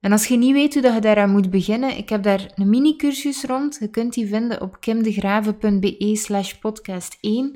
En 0.00 0.12
als 0.12 0.26
je 0.26 0.36
niet 0.36 0.52
weet 0.52 0.74
hoe 0.74 0.92
je 0.92 1.00
daaraan 1.00 1.30
moet 1.30 1.50
beginnen, 1.50 1.96
ik 1.96 2.08
heb 2.08 2.22
daar 2.22 2.52
een 2.54 2.68
mini-cursus 2.68 3.44
rond. 3.44 3.76
Je 3.80 3.88
kunt 3.88 4.14
die 4.14 4.28
vinden 4.28 4.60
op 4.60 4.80
kimdegrave.be 4.80 6.16
slash 6.16 6.52
podcast 6.52 7.18
1. 7.20 7.50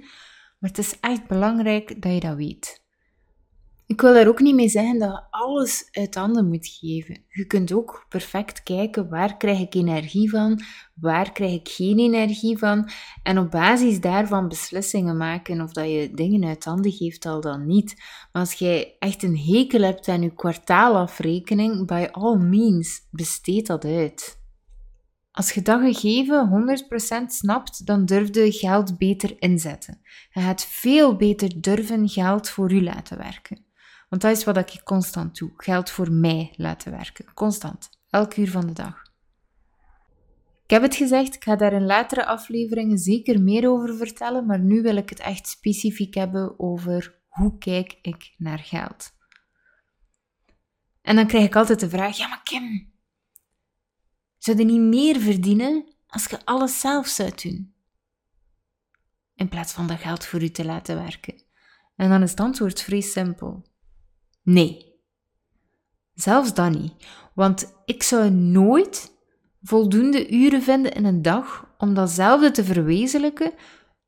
Maar 0.59 0.71
het 0.71 0.79
is 0.79 1.01
echt 1.01 1.27
belangrijk 1.27 2.03
dat 2.03 2.13
je 2.13 2.21
dat 2.21 2.37
weet. 2.37 2.82
Ik 3.87 4.01
wil 4.01 4.13
daar 4.13 4.29
ook 4.29 4.41
niet 4.41 4.55
mee 4.55 4.69
zeggen 4.69 4.99
dat 4.99 5.11
je 5.11 5.23
alles 5.31 5.89
uit 5.91 6.15
handen 6.15 6.49
moet 6.49 6.67
geven. 6.67 7.25
Je 7.29 7.47
kunt 7.47 7.73
ook 7.73 8.07
perfect 8.09 8.63
kijken 8.63 9.09
waar 9.09 9.37
krijg 9.37 9.61
ik 9.61 9.75
energie 9.75 10.31
van, 10.31 10.61
waar 10.95 11.33
krijg 11.33 11.53
ik 11.53 11.69
geen 11.69 11.99
energie 11.99 12.59
van 12.59 12.91
en 13.23 13.39
op 13.39 13.51
basis 13.51 14.01
daarvan 14.01 14.49
beslissingen 14.49 15.17
maken 15.17 15.61
of 15.61 15.73
dat 15.73 15.91
je 15.91 16.11
dingen 16.15 16.45
uit 16.45 16.65
handen 16.65 16.93
geeft 16.93 17.27
al 17.27 17.41
dan 17.41 17.67
niet. 17.67 17.95
Maar 18.33 18.43
als 18.43 18.53
jij 18.53 18.97
echt 18.99 19.23
een 19.23 19.39
hekel 19.39 19.81
hebt 19.81 20.09
aan 20.09 20.23
je 20.23 20.35
kwartaalafrekening, 20.35 21.87
by 21.87 22.09
all 22.11 22.37
means, 22.37 23.01
besteed 23.11 23.67
dat 23.67 23.85
uit. 23.85 24.41
Als 25.33 25.53
je 25.53 25.63
dat 25.63 25.81
gegeven 25.81 26.49
100% 27.23 27.27
snapt, 27.27 27.87
dan 27.87 28.05
durf 28.05 28.35
je 28.35 28.53
geld 28.53 28.99
beter 28.99 29.37
inzetten. 29.39 30.01
Je 30.31 30.41
gaat 30.41 30.67
veel 30.67 31.17
beter 31.17 31.61
durven 31.61 32.09
geld 32.09 32.49
voor 32.49 32.73
u 32.73 32.83
laten 32.83 33.19
werken. 33.19 33.71
Want 34.13 34.25
dat 34.25 34.37
is 34.37 34.45
wat 34.45 34.57
ik 34.57 34.81
constant 34.85 35.39
doe. 35.39 35.53
Geld 35.57 35.91
voor 35.91 36.13
mij 36.13 36.53
laten 36.57 36.93
werken. 36.93 37.35
Constant. 37.35 37.91
Elk 38.11 38.37
uur 38.37 38.51
van 38.51 38.67
de 38.67 38.73
dag. 38.73 39.03
Ik 40.65 40.71
heb 40.71 40.83
het 40.83 40.95
gezegd, 40.95 41.35
ik 41.35 41.45
ga 41.45 41.57
daar 41.57 41.73
in 41.73 41.87
latere 41.87 42.27
afleveringen 42.27 42.99
zeker 42.99 43.43
meer 43.43 43.71
over 43.71 43.97
vertellen, 43.97 44.47
maar 44.47 44.59
nu 44.59 44.83
wil 44.83 44.97
ik 44.97 45.09
het 45.09 45.21
echt 45.21 45.49
specifiek 45.49 46.15
hebben 46.15 46.59
over 46.61 47.21
hoe 47.29 47.59
kijk 47.59 47.99
ik 48.03 48.35
naar 48.37 48.59
geld. 48.59 49.11
En 51.03 51.17
dan 51.17 51.27
krijg 51.27 51.45
ik 51.45 51.57
altijd 51.57 51.81
de 51.81 51.89
vraag, 51.89 52.17
ja 52.17 52.29
maar 52.29 52.43
Kim, 52.43 52.93
zou 54.39 54.59
je 54.59 54.65
niet 54.65 54.81
meer 54.81 55.21
verdienen 55.21 55.95
als 56.07 56.25
je 56.25 56.45
alles 56.45 56.81
zelf 56.81 57.07
zou 57.07 57.31
doen? 57.43 57.75
In 59.35 59.49
plaats 59.49 59.73
van 59.73 59.87
dat 59.87 59.99
geld 59.99 60.27
voor 60.27 60.43
u 60.43 60.51
te 60.51 60.65
laten 60.65 60.97
werken. 60.97 61.43
En 61.97 62.09
dan 62.09 62.23
is 62.23 62.31
het 62.31 62.41
antwoord 62.41 62.83
vrij 62.83 63.01
simpel. 63.01 63.71
Nee. 64.43 65.01
Zelfs 66.15 66.55
dan 66.55 66.73
niet. 66.73 66.95
Want 67.35 67.83
ik 67.85 68.03
zou 68.03 68.31
nooit 68.31 69.13
voldoende 69.63 70.31
uren 70.31 70.63
vinden 70.63 70.93
in 70.93 71.05
een 71.05 71.23
dag 71.23 71.75
om 71.79 71.95
datzelfde 71.95 72.51
te 72.51 72.65
verwezenlijken, 72.65 73.53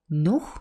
nog 0.06 0.60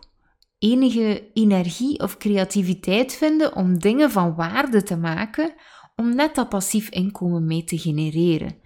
enige 0.57 1.31
energie 1.33 1.99
of 1.99 2.17
creativiteit 2.17 3.13
vinden 3.13 3.55
om 3.55 3.79
dingen 3.79 4.11
van 4.11 4.35
waarde 4.35 4.83
te 4.83 4.97
maken, 4.97 5.53
om 5.95 6.15
net 6.15 6.35
dat 6.35 6.49
passief 6.49 6.89
inkomen 6.89 7.45
mee 7.45 7.63
te 7.63 7.77
genereren. 7.77 8.61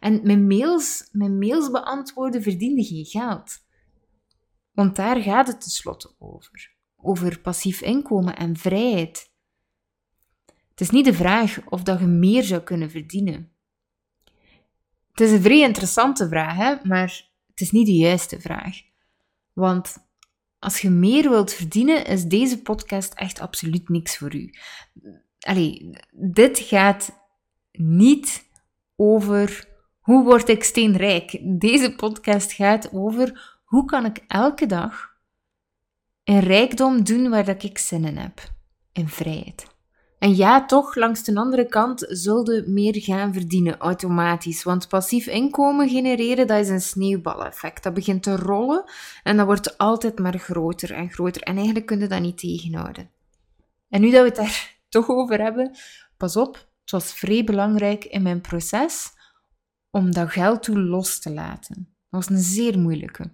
En 0.00 0.20
mijn 0.22 0.46
mails, 0.46 1.08
mijn 1.12 1.38
mails 1.38 1.70
beantwoorden 1.70 2.42
verdiende 2.42 2.84
geen 2.84 3.04
geld. 3.04 3.64
Want 4.72 4.96
daar 4.96 5.22
gaat 5.22 5.46
het 5.46 5.60
tenslotte 5.60 6.14
over. 6.18 6.74
Over 6.96 7.40
passief 7.40 7.80
inkomen 7.80 8.36
en 8.36 8.56
vrijheid. 8.56 9.25
Het 10.76 10.86
is 10.86 10.90
niet 10.90 11.04
de 11.04 11.14
vraag 11.14 11.58
of 11.68 11.82
dat 11.82 11.98
je 12.00 12.06
meer 12.06 12.42
zou 12.42 12.60
kunnen 12.60 12.90
verdienen. 12.90 13.52
Het 15.10 15.20
is 15.20 15.30
een 15.30 15.42
vrij 15.42 15.60
interessante 15.60 16.28
vraag, 16.28 16.56
hè? 16.56 16.74
maar 16.82 17.28
het 17.46 17.60
is 17.60 17.70
niet 17.70 17.86
de 17.86 17.96
juiste 17.96 18.40
vraag. 18.40 18.82
Want 19.52 19.96
als 20.58 20.80
je 20.80 20.90
meer 20.90 21.28
wilt 21.28 21.52
verdienen, 21.52 22.04
is 22.04 22.24
deze 22.24 22.62
podcast 22.62 23.14
echt 23.14 23.40
absoluut 23.40 23.88
niks 23.88 24.16
voor 24.16 24.34
u. 24.34 24.54
Allee, 25.40 25.90
dit 26.10 26.58
gaat 26.58 27.18
niet 27.72 28.44
over 28.96 29.68
hoe 30.00 30.24
word 30.24 30.48
ik 30.48 30.64
steenrijk. 30.64 31.38
Deze 31.60 31.94
podcast 31.94 32.52
gaat 32.52 32.92
over 32.92 33.58
hoe 33.64 33.84
kan 33.84 34.04
ik 34.04 34.24
elke 34.26 34.66
dag 34.66 35.14
een 36.24 36.40
rijkdom 36.40 37.04
doen 37.04 37.30
waar 37.30 37.44
dat 37.44 37.62
ik 37.62 37.78
zin 37.78 38.04
in 38.04 38.16
heb. 38.16 38.54
In 38.92 39.08
vrijheid. 39.08 39.74
En 40.18 40.36
ja, 40.36 40.64
toch, 40.64 40.94
langs 40.94 41.22
de 41.24 41.34
andere 41.34 41.66
kant 41.66 42.04
zullen 42.08 42.72
meer 42.72 43.02
gaan 43.02 43.32
verdienen 43.32 43.78
automatisch. 43.78 44.62
Want 44.62 44.88
passief 44.88 45.26
inkomen 45.26 45.88
genereren, 45.88 46.46
dat 46.46 46.58
is 46.60 46.68
een 46.68 46.80
sneeuwbaleffect. 46.80 47.82
Dat 47.82 47.94
begint 47.94 48.22
te 48.22 48.36
rollen 48.36 48.84
en 49.22 49.36
dat 49.36 49.46
wordt 49.46 49.78
altijd 49.78 50.18
maar 50.18 50.38
groter 50.38 50.92
en 50.92 51.10
groter. 51.10 51.42
En 51.42 51.56
eigenlijk 51.56 51.86
kun 51.86 51.98
je 51.98 52.06
dat 52.06 52.20
niet 52.20 52.38
tegenhouden. 52.38 53.10
En 53.88 54.00
nu 54.00 54.10
dat 54.10 54.20
we 54.20 54.28
het 54.28 54.36
daar 54.36 54.76
toch 54.88 55.08
over 55.08 55.40
hebben, 55.40 55.76
pas 56.16 56.36
op, 56.36 56.54
het 56.80 56.90
was 56.90 57.12
vrij 57.12 57.44
belangrijk 57.44 58.04
in 58.04 58.22
mijn 58.22 58.40
proces 58.40 59.10
om 59.90 60.12
dat 60.12 60.30
geld 60.30 60.62
toe 60.62 60.78
los 60.78 61.20
te 61.20 61.32
laten. 61.32 61.74
Dat 62.10 62.26
was 62.26 62.28
een 62.28 62.42
zeer 62.42 62.78
moeilijke. 62.78 63.30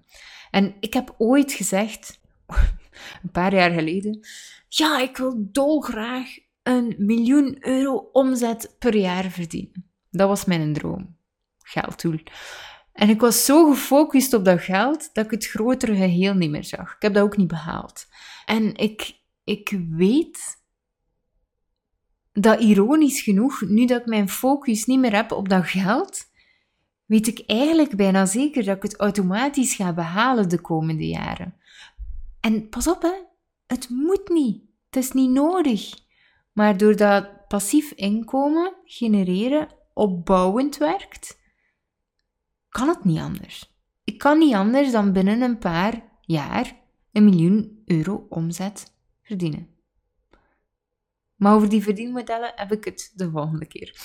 En 0.50 0.74
ik 0.80 0.92
heb 0.94 1.14
ooit 1.18 1.52
gezegd, 1.52 2.20
een 3.22 3.30
paar 3.32 3.54
jaar 3.54 3.70
geleden, 3.70 4.26
ja, 4.68 5.00
ik 5.00 5.16
wil 5.16 5.48
dolgraag 5.52 6.28
een 6.62 6.94
miljoen 6.98 7.56
euro 7.60 8.08
omzet 8.12 8.76
per 8.78 8.96
jaar 8.96 9.30
verdienen. 9.30 9.90
Dat 10.10 10.28
was 10.28 10.44
mijn 10.44 10.72
droom. 10.72 11.16
Gelddoel. 11.58 12.22
En 12.92 13.08
ik 13.08 13.20
was 13.20 13.44
zo 13.44 13.70
gefocust 13.70 14.32
op 14.32 14.44
dat 14.44 14.60
geld 14.60 15.10
dat 15.12 15.24
ik 15.24 15.30
het 15.30 15.46
grotere 15.46 15.96
geheel 15.96 16.34
niet 16.34 16.50
meer 16.50 16.64
zag. 16.64 16.94
Ik 16.94 17.02
heb 17.02 17.14
dat 17.14 17.22
ook 17.22 17.36
niet 17.36 17.48
behaald. 17.48 18.06
En 18.44 18.74
ik, 18.76 19.14
ik 19.44 19.78
weet 19.88 20.60
dat 22.32 22.60
ironisch 22.60 23.20
genoeg, 23.20 23.60
nu 23.60 23.86
dat 23.86 24.00
ik 24.00 24.06
mijn 24.06 24.28
focus 24.28 24.84
niet 24.84 24.98
meer 24.98 25.14
heb 25.14 25.32
op 25.32 25.48
dat 25.48 25.66
geld, 25.66 26.30
weet 27.04 27.26
ik 27.26 27.42
eigenlijk 27.46 27.96
bijna 27.96 28.26
zeker 28.26 28.64
dat 28.64 28.76
ik 28.76 28.82
het 28.82 28.96
automatisch 28.96 29.74
ga 29.74 29.92
behalen 29.92 30.48
de 30.48 30.60
komende 30.60 31.06
jaren. 31.06 31.54
En 32.40 32.68
pas 32.68 32.88
op, 32.88 33.02
hè, 33.02 33.14
het 33.66 33.88
moet 33.88 34.28
niet. 34.28 34.62
Het 34.90 35.04
is 35.04 35.12
niet 35.12 35.30
nodig. 35.30 35.90
Maar 36.52 36.76
doordat 36.76 37.46
passief 37.48 37.92
inkomen 37.92 38.74
genereren 38.84 39.68
opbouwend 39.92 40.76
werkt, 40.76 41.40
kan 42.68 42.88
het 42.88 43.04
niet 43.04 43.18
anders. 43.18 43.76
Ik 44.04 44.18
kan 44.18 44.38
niet 44.38 44.54
anders 44.54 44.90
dan 44.90 45.12
binnen 45.12 45.40
een 45.40 45.58
paar 45.58 46.02
jaar 46.20 46.80
een 47.12 47.24
miljoen 47.24 47.82
euro 47.86 48.26
omzet 48.28 48.94
verdienen. 49.22 49.68
Maar 51.36 51.54
over 51.54 51.68
die 51.68 51.82
verdienmodellen 51.82 52.52
heb 52.54 52.72
ik 52.72 52.84
het 52.84 53.12
de 53.14 53.30
volgende 53.30 53.66
keer. 53.66 53.96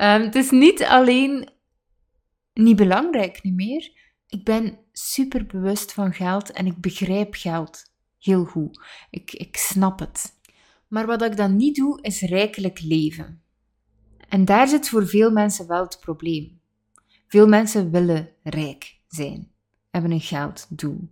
Um, 0.00 0.22
het 0.22 0.34
is 0.34 0.50
niet 0.50 0.82
alleen 0.82 1.48
niet 2.52 2.76
belangrijk 2.76 3.42
niet 3.42 3.54
meer. 3.54 3.92
Ik 4.26 4.44
ben 4.44 4.78
super 4.92 5.46
bewust 5.46 5.92
van 5.92 6.12
geld 6.12 6.50
en 6.50 6.66
ik 6.66 6.80
begrijp 6.80 7.34
geld 7.34 7.92
heel 8.18 8.44
goed. 8.44 8.80
Ik, 9.10 9.32
ik 9.32 9.56
snap 9.56 9.98
het. 9.98 10.32
Maar 10.88 11.06
wat 11.06 11.22
ik 11.22 11.36
dan 11.36 11.56
niet 11.56 11.76
doe, 11.76 12.02
is 12.02 12.20
rijkelijk 12.20 12.80
leven. 12.80 13.42
En 14.28 14.44
daar 14.44 14.68
zit 14.68 14.88
voor 14.88 15.06
veel 15.06 15.30
mensen 15.30 15.66
wel 15.66 15.82
het 15.82 15.98
probleem. 16.00 16.60
Veel 17.26 17.46
mensen 17.46 17.90
willen 17.90 18.28
rijk 18.42 19.00
zijn, 19.08 19.50
hebben 19.90 20.10
een 20.10 20.20
gelddoel. 20.20 21.08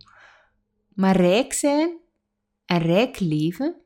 Maar 0.95 1.17
rijk 1.17 1.53
zijn 1.53 1.97
en 2.65 2.79
rijk 2.79 3.21
leven, 3.21 3.77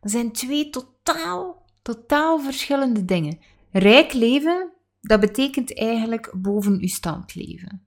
dat 0.00 0.10
zijn 0.10 0.32
twee 0.32 0.70
totaal, 0.70 1.66
totaal 1.82 2.40
verschillende 2.40 3.04
dingen. 3.04 3.38
Rijk 3.70 4.12
leven, 4.12 4.72
dat 5.00 5.20
betekent 5.20 5.78
eigenlijk 5.78 6.32
boven 6.36 6.80
uw 6.80 6.88
stand 6.88 7.34
leven. 7.34 7.86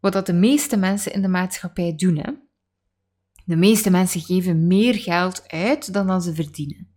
wat 0.00 0.12
dat 0.12 0.26
de 0.26 0.32
meeste 0.32 0.76
mensen 0.76 1.12
in 1.12 1.22
de 1.22 1.28
maatschappij 1.28 1.94
doen. 1.96 2.16
Hè? 2.16 2.32
De 3.44 3.56
meeste 3.56 3.90
mensen 3.90 4.20
geven 4.20 4.66
meer 4.66 4.94
geld 4.94 5.48
uit 5.48 5.92
dan 5.92 6.06
dat 6.06 6.24
ze 6.24 6.34
verdienen. 6.34 6.90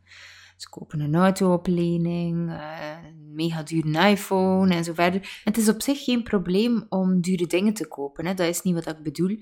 Ze 0.57 0.69
kopen 0.69 0.99
een 0.99 1.15
auto 1.15 1.53
op 1.53 1.67
lening, 1.67 2.49
eh, 2.49 2.97
een 3.03 3.33
mega 3.33 3.63
dure 3.63 4.09
iPhone 4.09 4.75
en 4.75 4.83
zo 4.83 4.93
verder. 4.93 5.41
Het 5.43 5.57
is 5.57 5.69
op 5.69 5.81
zich 5.81 6.03
geen 6.03 6.23
probleem 6.23 6.85
om 6.89 7.21
dure 7.21 7.47
dingen 7.47 7.73
te 7.73 7.87
kopen, 7.87 8.25
hè? 8.25 8.33
dat 8.33 8.47
is 8.47 8.61
niet 8.61 8.73
wat 8.73 8.87
ik 8.87 9.03
bedoel. 9.03 9.37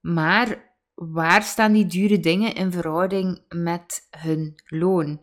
Maar 0.00 0.74
waar 0.94 1.42
staan 1.42 1.72
die 1.72 1.86
dure 1.86 2.20
dingen 2.20 2.54
in 2.54 2.72
verhouding 2.72 3.44
met 3.48 4.08
hun 4.10 4.54
loon? 4.66 5.22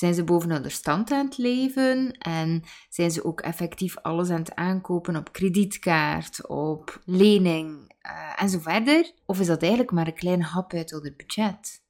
Zijn 0.00 0.14
ze 0.14 0.24
bovenaan 0.24 0.62
de 0.62 0.68
stand 0.68 1.10
aan 1.10 1.24
het 1.24 1.38
leven 1.38 2.12
en 2.18 2.62
zijn 2.88 3.10
ze 3.10 3.24
ook 3.24 3.40
effectief 3.40 3.96
alles 3.98 4.30
aan 4.30 4.38
het 4.38 4.54
aankopen 4.54 5.16
op 5.16 5.32
kredietkaart, 5.32 6.46
op 6.48 7.02
lening 7.04 7.94
uh, 8.02 8.42
en 8.42 8.48
zo 8.48 8.58
verder? 8.58 9.12
Of 9.26 9.40
is 9.40 9.46
dat 9.46 9.60
eigenlijk 9.60 9.92
maar 9.92 10.06
een 10.06 10.14
klein 10.14 10.42
hap 10.42 10.72
uit 10.72 10.90
het 10.90 11.16
budget? 11.16 11.82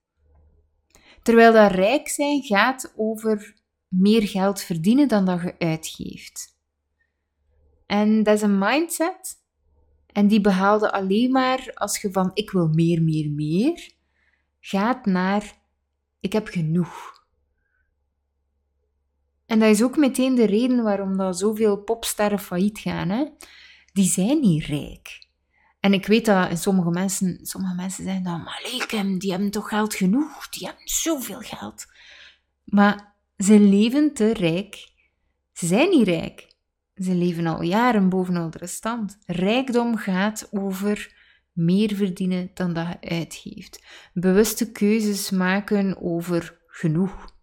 Terwijl 1.22 1.52
dat 1.52 1.70
rijk 1.70 2.08
zijn 2.08 2.42
gaat 2.42 2.92
over 2.96 3.54
meer 3.88 4.28
geld 4.28 4.60
verdienen 4.60 5.08
dan 5.08 5.24
dat 5.24 5.42
je 5.42 5.54
uitgeeft. 5.58 6.58
En 7.86 8.22
dat 8.22 8.34
is 8.34 8.42
een 8.42 8.58
mindset. 8.58 9.38
En 10.12 10.28
die 10.28 10.40
behaalde 10.40 10.92
alleen 10.92 11.30
maar 11.30 11.70
als 11.74 12.00
je 12.00 12.12
van 12.12 12.30
ik 12.34 12.50
wil 12.50 12.68
meer, 12.68 13.02
meer, 13.02 13.30
meer, 13.30 13.92
gaat 14.60 15.06
naar 15.06 15.58
ik 16.20 16.32
heb 16.32 16.46
genoeg. 16.46 17.19
En 19.50 19.58
dat 19.58 19.68
is 19.68 19.82
ook 19.82 19.96
meteen 19.96 20.34
de 20.34 20.46
reden 20.46 20.82
waarom 20.82 21.16
dat 21.16 21.38
zoveel 21.38 21.76
popsterren 21.76 22.38
failliet 22.38 22.78
gaan. 22.78 23.08
Hè? 23.08 23.24
Die 23.92 24.08
zijn 24.08 24.40
niet 24.40 24.64
rijk. 24.64 25.26
En 25.80 25.92
ik 25.92 26.06
weet 26.06 26.24
dat 26.24 26.58
sommige 26.58 26.90
mensen, 26.90 27.38
sommige 27.42 27.74
mensen 27.74 28.04
zeggen 28.04 28.22
dan, 28.22 28.42
maar 28.42 28.60
die 29.18 29.30
hebben 29.30 29.50
toch 29.50 29.68
geld 29.68 29.94
genoeg? 29.94 30.48
Die 30.48 30.66
hebben 30.66 30.88
zoveel 30.88 31.40
geld. 31.40 31.86
Maar 32.64 33.14
ze 33.36 33.60
leven 33.60 34.14
te 34.14 34.32
rijk. 34.32 34.92
Ze 35.52 35.66
zijn 35.66 35.90
niet 35.90 36.06
rijk. 36.06 36.54
Ze 36.94 37.14
leven 37.14 37.46
al 37.46 37.62
jaren 37.62 38.08
boven 38.08 38.50
de 38.50 38.66
stand. 38.66 39.18
Rijkdom 39.26 39.96
gaat 39.96 40.48
over 40.50 41.14
meer 41.52 41.94
verdienen 41.94 42.50
dan 42.54 42.72
dat 42.72 42.86
je 42.86 43.08
uitgeeft. 43.08 43.84
Bewuste 44.12 44.72
keuzes 44.72 45.30
maken 45.30 46.02
over 46.02 46.58
genoeg. 46.66 47.38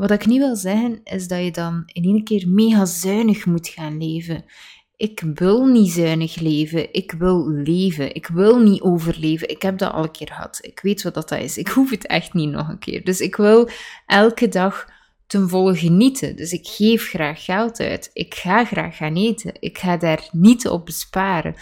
Wat 0.00 0.10
ik 0.10 0.26
niet 0.26 0.38
wil 0.38 0.56
zeggen, 0.56 1.00
is 1.04 1.28
dat 1.28 1.44
je 1.44 1.50
dan 1.50 1.82
in 1.86 2.04
één 2.04 2.24
keer 2.24 2.48
mega 2.48 2.84
zuinig 2.84 3.46
moet 3.46 3.68
gaan 3.68 3.98
leven. 3.98 4.44
Ik 4.96 5.22
wil 5.34 5.66
niet 5.66 5.90
zuinig 5.90 6.36
leven. 6.36 6.92
Ik 6.92 7.12
wil 7.12 7.48
leven. 7.48 8.14
Ik 8.14 8.26
wil 8.26 8.58
niet 8.58 8.80
overleven. 8.80 9.48
Ik 9.48 9.62
heb 9.62 9.78
dat 9.78 9.92
al 9.92 10.02
een 10.02 10.10
keer 10.10 10.26
gehad. 10.26 10.58
Ik 10.62 10.80
weet 10.80 11.02
wat 11.02 11.14
dat 11.14 11.30
is. 11.30 11.58
Ik 11.58 11.68
hoef 11.76 11.90
het 11.90 12.06
echt 12.06 12.34
niet 12.34 12.50
nog 12.50 12.68
een 12.68 12.78
keer. 12.78 13.04
Dus 13.04 13.20
ik 13.20 13.36
wil 13.36 13.68
elke 14.06 14.48
dag 14.48 14.88
ten 15.26 15.48
volle 15.48 15.76
genieten. 15.76 16.36
Dus 16.36 16.52
ik 16.52 16.66
geef 16.66 17.08
graag 17.08 17.44
geld 17.44 17.80
uit. 17.80 18.10
Ik 18.12 18.34
ga 18.34 18.64
graag 18.64 18.96
gaan 18.96 19.16
eten. 19.16 19.52
Ik 19.58 19.78
ga 19.78 19.96
daar 19.96 20.28
niet 20.32 20.68
op 20.68 20.86
besparen. 20.86 21.54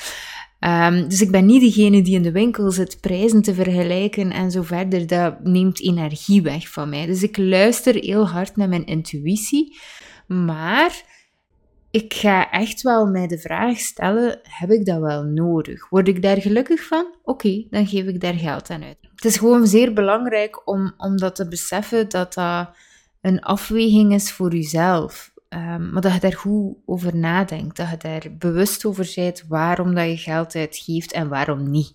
Um, 0.60 1.08
dus 1.08 1.20
ik 1.20 1.30
ben 1.30 1.46
niet 1.46 1.60
degene 1.60 2.02
die 2.02 2.14
in 2.14 2.22
de 2.22 2.32
winkel 2.32 2.70
zit 2.70 3.00
prijzen 3.00 3.42
te 3.42 3.54
vergelijken 3.54 4.30
en 4.30 4.50
zo 4.50 4.62
verder. 4.62 5.06
Dat 5.06 5.44
neemt 5.44 5.82
energie 5.82 6.42
weg 6.42 6.68
van 6.68 6.88
mij. 6.88 7.06
Dus 7.06 7.22
ik 7.22 7.36
luister 7.36 7.94
heel 7.94 8.28
hard 8.28 8.56
naar 8.56 8.68
mijn 8.68 8.86
intuïtie. 8.86 9.78
Maar 10.26 11.02
ik 11.90 12.14
ga 12.14 12.50
echt 12.50 12.82
wel 12.82 13.06
mij 13.06 13.26
de 13.26 13.38
vraag 13.38 13.78
stellen: 13.78 14.40
heb 14.42 14.70
ik 14.70 14.86
dat 14.86 15.00
wel 15.00 15.22
nodig? 15.22 15.88
Word 15.88 16.08
ik 16.08 16.22
daar 16.22 16.40
gelukkig 16.40 16.86
van? 16.86 17.14
Oké, 17.22 17.66
dan 17.70 17.86
geef 17.86 18.04
ik 18.04 18.20
daar 18.20 18.34
geld 18.34 18.70
aan 18.70 18.84
uit. 18.84 18.98
Het 19.14 19.24
is 19.24 19.36
gewoon 19.36 19.66
zeer 19.66 19.92
belangrijk 19.92 20.68
om, 20.68 20.94
om 20.96 21.16
dat 21.16 21.34
te 21.34 21.48
beseffen 21.48 22.08
dat 22.08 22.34
dat 22.34 22.70
een 23.20 23.40
afweging 23.40 24.14
is 24.14 24.33
voor 24.33 24.54
jezelf. 24.54 25.33
Um, 25.48 25.92
maar 25.92 26.02
dat 26.02 26.12
je 26.12 26.20
daar 26.20 26.37
goed 26.37 26.76
over 26.84 27.16
nadenkt, 27.16 27.76
dat 27.76 27.90
je 27.90 27.96
daar 27.96 28.37
bewust 28.38 28.84
over 28.84 29.12
bent 29.14 29.44
waarom 29.46 29.94
dat 29.94 30.08
je 30.08 30.16
geld 30.16 30.54
uitgeeft 30.54 31.12
en 31.12 31.28
waarom 31.28 31.70
niet. 31.70 31.92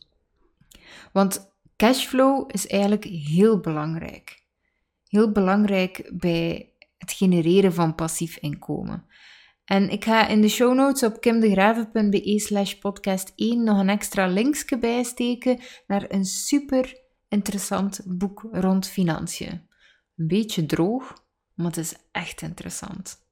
Want 1.11 1.53
cashflow 1.75 2.49
is 2.51 2.67
eigenlijk 2.67 3.03
heel 3.03 3.59
belangrijk. 3.59 4.43
Heel 5.07 5.31
belangrijk 5.31 6.11
bij 6.13 6.71
het 6.97 7.11
genereren 7.11 7.73
van 7.73 7.95
passief 7.95 8.37
inkomen. 8.37 9.05
En 9.65 9.89
ik 9.89 10.03
ga 10.03 10.27
in 10.27 10.41
de 10.41 10.49
show 10.49 10.75
notes 10.75 11.03
op 11.03 11.21
kimdegraven.be 11.21 12.39
slash 12.39 12.73
podcast 12.73 13.33
1 13.35 13.63
nog 13.63 13.79
een 13.79 13.89
extra 13.89 14.27
linkje 14.27 14.79
bijsteken 14.79 15.59
naar 15.87 16.05
een 16.07 16.25
super 16.25 17.01
interessant 17.29 18.01
boek 18.05 18.47
rond 18.51 18.87
financiën. 18.87 19.67
Een 20.17 20.27
beetje 20.27 20.65
droog, 20.65 21.13
maar 21.53 21.65
het 21.65 21.77
is 21.77 21.95
echt 22.11 22.41
interessant. 22.41 23.22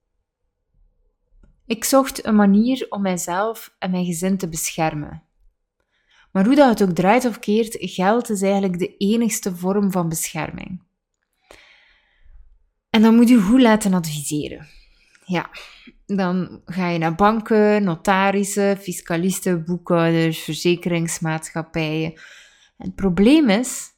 Ik 1.72 1.84
zocht 1.84 2.26
een 2.26 2.36
manier 2.36 2.86
om 2.90 3.02
mijzelf 3.02 3.76
en 3.80 3.92
mijn 3.92 4.06
gezin 4.06 4.38
te 4.38 4.50
beschermen. 4.50 5.24
Maar 6.32 6.46
hoe 6.46 6.56
dat 6.56 6.80
het 6.80 6.90
ook 6.90 6.96
draait 6.96 7.26
of 7.26 7.40
keert, 7.40 7.78
geld 7.80 8.30
is 8.30 8.42
eigenlijk 8.42 8.80
de 8.80 8.98
enigste 8.98 9.56
vorm 9.56 9.92
van 9.92 10.10
bescherming. 10.10 10.82
En 12.90 13.02
dan 13.02 13.16
moet 13.16 13.30
je 13.30 13.42
goed 13.42 13.62
laten 13.62 13.94
adviseren. 13.94 14.68
Ja, 15.26 15.50
dan 16.06 16.62
ga 16.66 16.90
je 16.90 16.98
naar 16.98 17.16
banken, 17.16 17.84
notarissen, 17.84 18.78
fiscalisten, 18.78 19.66
boekhouders, 19.66 20.40
verzekeringsmaatschappijen. 20.40 22.14
Het 22.78 22.96
probleem 22.96 23.50
is 23.50 23.90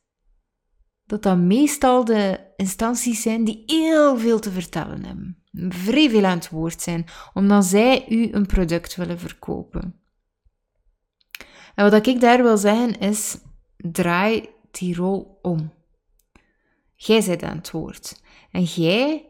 dat 1.05 1.23
dat 1.23 1.37
meestal 1.37 2.05
de 2.05 2.51
instanties 2.55 3.21
zijn 3.21 3.43
die 3.43 3.63
heel 3.65 4.17
veel 4.17 4.39
te 4.39 4.51
vertellen 4.51 5.05
hebben 5.05 5.42
vrij 5.53 6.09
veel 6.09 6.25
aan 6.25 6.37
het 6.37 6.49
woord 6.49 6.81
zijn, 6.81 7.05
omdat 7.33 7.65
zij 7.65 8.09
u 8.09 8.31
een 8.31 8.45
product 8.45 8.95
willen 8.95 9.19
verkopen. 9.19 10.01
En 11.75 11.91
wat 11.91 12.07
ik 12.07 12.19
daar 12.19 12.43
wil 12.43 12.57
zeggen 12.57 12.99
is, 12.99 13.37
draai 13.77 14.49
die 14.71 14.95
rol 14.95 15.39
om. 15.41 15.73
Jij 16.95 17.23
bent 17.25 17.43
aan 17.43 17.57
het 17.57 17.71
woord. 17.71 18.21
En 18.51 18.63
jij 18.63 19.25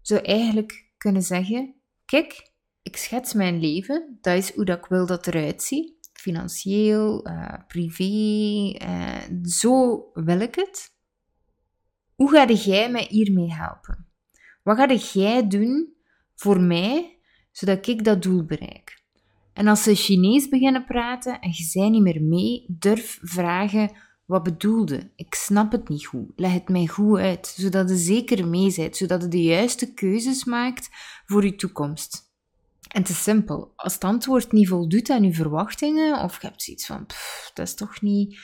zou 0.00 0.20
eigenlijk 0.20 0.92
kunnen 0.96 1.22
zeggen, 1.22 1.74
kijk, 2.04 2.50
ik 2.82 2.96
schets 2.96 3.32
mijn 3.32 3.60
leven, 3.60 4.18
dat 4.20 4.36
is 4.36 4.54
hoe 4.54 4.64
dat 4.64 4.78
ik 4.78 4.86
wil 4.86 5.06
dat 5.06 5.26
eruit 5.26 5.62
ziet. 5.62 6.10
Financieel, 6.12 7.28
uh, 7.28 7.54
privé, 7.66 8.04
uh, 8.84 9.42
zo 9.42 10.04
wil 10.12 10.40
ik 10.40 10.54
het. 10.54 10.90
Hoe 12.14 12.30
ga 12.30 12.46
jij 12.46 12.90
mij 12.90 13.06
hiermee 13.08 13.52
helpen? 13.52 14.11
Wat 14.62 14.76
ga 14.76 14.94
jij 14.94 15.48
doen 15.48 15.94
voor 16.34 16.60
mij, 16.60 17.18
zodat 17.50 17.86
ik 17.86 18.04
dat 18.04 18.22
doel 18.22 18.44
bereik? 18.44 19.00
En 19.52 19.66
als 19.66 19.82
ze 19.82 19.94
Chinees 19.94 20.48
beginnen 20.48 20.84
praten 20.84 21.40
en 21.40 21.50
je 21.52 21.62
zei 21.62 21.90
niet 21.90 22.02
meer 22.02 22.22
mee, 22.22 22.64
durf 22.68 23.18
vragen 23.22 23.90
wat 24.24 24.42
bedoelde. 24.42 25.10
Ik 25.16 25.34
snap 25.34 25.72
het 25.72 25.88
niet 25.88 26.06
goed. 26.06 26.32
Leg 26.36 26.52
het 26.52 26.68
mij 26.68 26.86
goed 26.86 27.18
uit, 27.18 27.54
zodat 27.56 27.88
je 27.88 27.96
zeker 27.96 28.48
mee 28.48 28.74
bent, 28.76 28.96
zodat 28.96 29.22
je 29.22 29.28
de 29.28 29.42
juiste 29.42 29.94
keuzes 29.94 30.44
maakt 30.44 30.88
voor 31.26 31.44
je 31.44 31.56
toekomst. 31.56 32.30
En 32.88 33.02
is 33.02 33.22
simpel. 33.22 33.72
Als 33.76 33.94
het 33.94 34.04
antwoord 34.04 34.52
niet 34.52 34.68
voldoet 34.68 35.10
aan 35.10 35.24
je 35.24 35.32
verwachtingen, 35.32 36.22
of 36.22 36.40
je 36.40 36.46
hebt 36.46 36.62
zoiets 36.62 36.86
van, 36.86 37.06
pff, 37.06 37.50
dat 37.54 37.66
is 37.66 37.74
toch 37.74 38.00
niet 38.00 38.38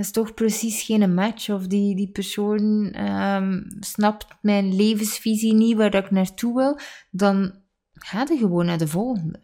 is 0.00 0.10
toch 0.10 0.34
precies 0.34 0.82
geen 0.82 1.14
match. 1.14 1.48
Of 1.48 1.66
die, 1.66 1.96
die 1.96 2.10
persoon 2.10 2.94
um, 3.00 3.66
snapt 3.80 4.26
mijn 4.42 4.74
levensvisie 4.74 5.54
niet 5.54 5.76
waar 5.76 5.94
ik 5.94 6.10
naartoe 6.10 6.56
wil. 6.56 6.78
Dan 7.10 7.54
ga 7.92 8.26
je 8.28 8.36
gewoon 8.36 8.66
naar 8.66 8.78
de 8.78 8.88
volgende. 8.88 9.40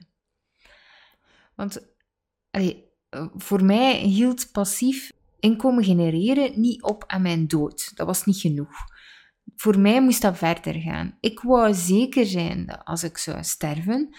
Want 1.55 1.87
voor 3.37 3.65
mij 3.65 3.99
hield 3.99 4.53
passief 4.53 5.13
inkomen 5.41 5.85
genereren 5.85 6.61
niet 6.61 6.83
op 6.83 7.05
aan 7.07 7.23
mijn 7.23 7.47
dood. 7.47 7.93
Dat 7.95 8.07
was 8.07 8.25
niet 8.25 8.37
genoeg. 8.37 8.75
Voor 9.57 9.79
mij 9.79 10.03
moest 10.03 10.23
dat 10.23 10.39
verder 10.39 10.75
gaan. 10.75 11.17
Ik 11.21 11.41
wou 11.41 11.75
zeker 11.75 12.27
zijn 12.27 12.67
dat 12.67 12.85
als 12.85 13.05
ik 13.05 13.19
zou 13.19 13.45
sterven, 13.45 14.17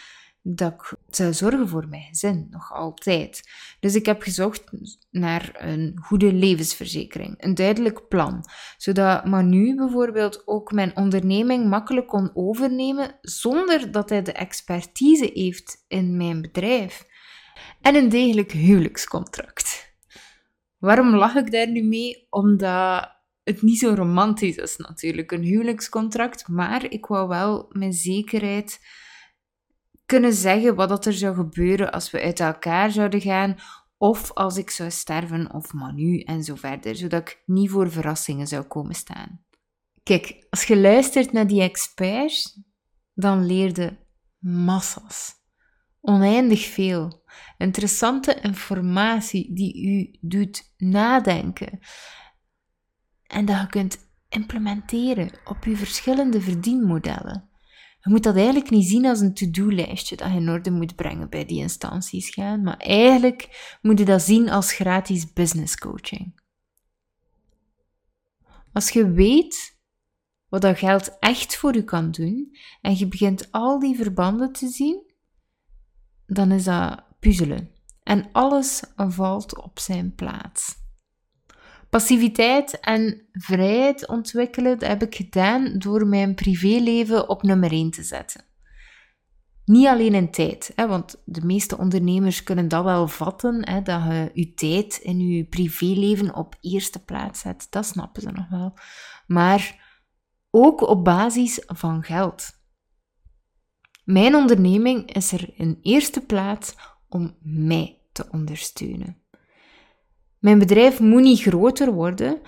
dat 0.56 0.74
ik 0.74 0.98
zou 1.16 1.34
zorgen 1.34 1.68
voor 1.68 1.88
mijn 1.88 2.04
gezin, 2.04 2.48
nog 2.50 2.72
altijd. 2.74 3.50
Dus 3.80 3.96
ik 3.96 4.06
heb 4.06 4.22
gezocht 4.22 4.64
naar 5.12 5.52
een 5.58 6.00
goede 6.02 6.34
levensverzekering, 6.34 7.36
een 7.38 7.56
duidelijk 7.56 8.08
plan, 8.08 8.46
zodat 8.78 9.26
Manu 9.26 9.76
bijvoorbeeld 9.76 10.48
ook 10.48 10.72
mijn 10.72 10.96
onderneming 10.96 11.70
makkelijk 11.70 12.08
kon 12.08 12.32
overnemen 12.34 13.18
zonder 13.22 13.92
dat 13.92 14.10
hij 14.10 14.22
de 14.22 14.32
expertise 14.32 15.30
heeft 15.34 15.86
in 15.88 16.18
mijn 16.18 16.42
bedrijf. 16.42 17.06
En 17.82 17.96
een 17.96 18.10
degelijk 18.10 18.52
huwelijkscontract. 18.52 19.96
Waarom 20.78 21.16
lach 21.16 21.36
ik 21.36 21.52
daar 21.52 21.72
nu 21.72 21.84
mee? 21.84 22.28
Omdat 22.30 23.16
het 23.44 23.62
niet 23.62 23.80
zo 23.80 23.94
romantisch 23.94 24.56
is 24.56 24.78
natuurlijk, 24.78 25.32
een 25.32 25.44
huwelijkscontract, 25.44 26.48
maar 26.48 26.92
ik 26.92 27.06
wou 27.06 27.28
wel 27.28 27.66
mijn 27.70 27.94
zekerheid 27.94 28.80
kunnen 30.08 30.34
zeggen 30.34 30.76
wat 30.76 30.90
dat 30.90 31.06
er 31.06 31.14
zou 31.14 31.36
gebeuren 31.36 31.92
als 31.92 32.12
we 32.12 32.22
uit 32.22 32.40
elkaar 32.40 32.92
zouden 32.92 33.22
gaan, 33.22 33.56
of 33.98 34.34
als 34.34 34.58
ik 34.58 34.70
zou 34.70 34.92
sterven, 34.92 35.54
of 35.54 35.74
manu 35.74 36.20
en 36.20 36.44
zo 36.44 36.56
verder, 36.56 36.96
zodat 36.96 37.22
ik 37.22 37.42
niet 37.46 37.70
voor 37.70 37.92
verrassingen 37.92 38.48
zou 38.48 38.64
komen 38.64 38.96
staan. 38.96 39.46
Kijk, 40.04 40.46
als 40.50 40.64
je 40.64 40.78
luistert 40.78 41.32
naar 41.32 41.48
die 41.48 41.62
experts, 41.62 42.62
dan 43.14 43.46
leerde 43.46 43.98
massas. 44.40 45.36
Oneindig 46.02 46.66
veel. 46.66 47.24
Interessante 47.58 48.40
informatie 48.42 49.54
die 49.54 49.88
u 49.88 50.18
doet 50.22 50.74
nadenken. 50.78 51.80
En 53.24 53.46
dat 53.46 53.60
je 53.60 53.68
kunt 53.68 53.98
implementeren 54.30 55.32
op 55.46 55.64
uw 55.64 55.76
verschillende 55.76 56.42
verdienmodellen. 56.42 57.47
Je 58.08 58.14
moet 58.14 58.24
dat 58.24 58.36
eigenlijk 58.36 58.70
niet 58.70 58.88
zien 58.88 59.06
als 59.06 59.20
een 59.20 59.34
to-do-lijstje 59.34 60.16
dat 60.16 60.32
je 60.32 60.38
in 60.38 60.50
orde 60.50 60.72
moet 60.72 60.96
brengen 60.96 61.30
bij 61.30 61.46
die 61.46 61.60
instanties 61.60 62.30
gaan, 62.30 62.62
maar 62.62 62.78
eigenlijk 62.78 63.78
moet 63.82 64.00
je 64.00 64.06
dat 64.06 64.22
zien 64.22 64.50
als 64.50 64.74
gratis 64.74 65.34
business 65.34 65.78
coaching. 65.78 66.42
Als 68.74 68.90
je 68.90 69.12
weet 69.12 69.80
wat 70.50 70.62
dat 70.62 70.78
geld 70.78 71.20
echt 71.20 71.56
voor 71.56 71.74
je 71.74 71.84
kan 71.84 72.12
doen 72.12 72.58
en 72.82 72.98
je 72.98 73.08
begint 73.08 73.52
al 73.52 73.80
die 73.80 73.96
verbanden 73.96 74.52
te 74.52 74.68
zien, 74.68 75.14
dan 76.26 76.52
is 76.52 76.64
dat 76.64 77.04
puzzelen. 77.20 77.72
En 78.04 78.32
alles 78.32 78.84
valt 78.96 79.58
op 79.64 79.80
zijn 79.80 80.16
plaats. 80.16 80.76
Passiviteit 81.90 82.80
en 82.80 83.28
vrijheid 83.32 84.08
ontwikkelen 84.08 84.80
dat 84.80 84.90
heb 84.90 85.04
ik 85.04 85.16
gedaan 85.16 85.80
door 85.80 86.08
mijn 86.08 86.36
privéleven 86.36 87.30
op 87.30 87.44
nummer 87.44 87.72
1 87.72 87.92
te 87.92 88.04
zetten. 88.04 88.46
Niet 89.66 89.88
alleen 89.88 90.14
in 90.14 90.32
tijd, 90.32 90.72
hè, 90.76 90.88
want 90.88 91.22
de 91.26 91.46
meeste 91.46 91.78
ondernemers 91.78 92.44
kunnen 92.44 92.68
dat 92.68 92.84
wel 92.84 93.08
vatten, 93.08 93.70
hè, 93.70 93.82
dat 93.82 94.04
je 94.04 94.32
je 94.34 94.54
tijd 94.54 94.98
in 94.98 95.20
je 95.20 95.46
privéleven 95.46 96.36
op 96.36 96.56
eerste 96.62 97.04
plaats 97.04 97.40
zet. 97.40 97.68
Dat 97.70 97.86
snappen 97.86 98.22
ze 98.22 98.32
nog 98.32 98.50
wel. 98.50 98.74
Maar 99.28 99.86
ook 100.52 100.82
op 100.82 101.04
basis 101.04 101.64
van 101.66 102.04
geld. 102.04 102.50
Mijn 104.04 104.36
onderneming 104.36 105.14
is 105.14 105.32
er 105.32 105.54
in 105.56 105.80
eerste 105.82 106.22
plaats 106.22 106.76
om 107.10 107.38
mij 107.42 108.02
te 108.12 108.28
ondersteunen. 108.32 109.22
Mijn 110.40 110.60
bedrijf 110.60 111.00
moet 111.00 111.22
niet 111.22 111.42
groter 111.42 111.92
worden. 111.92 112.42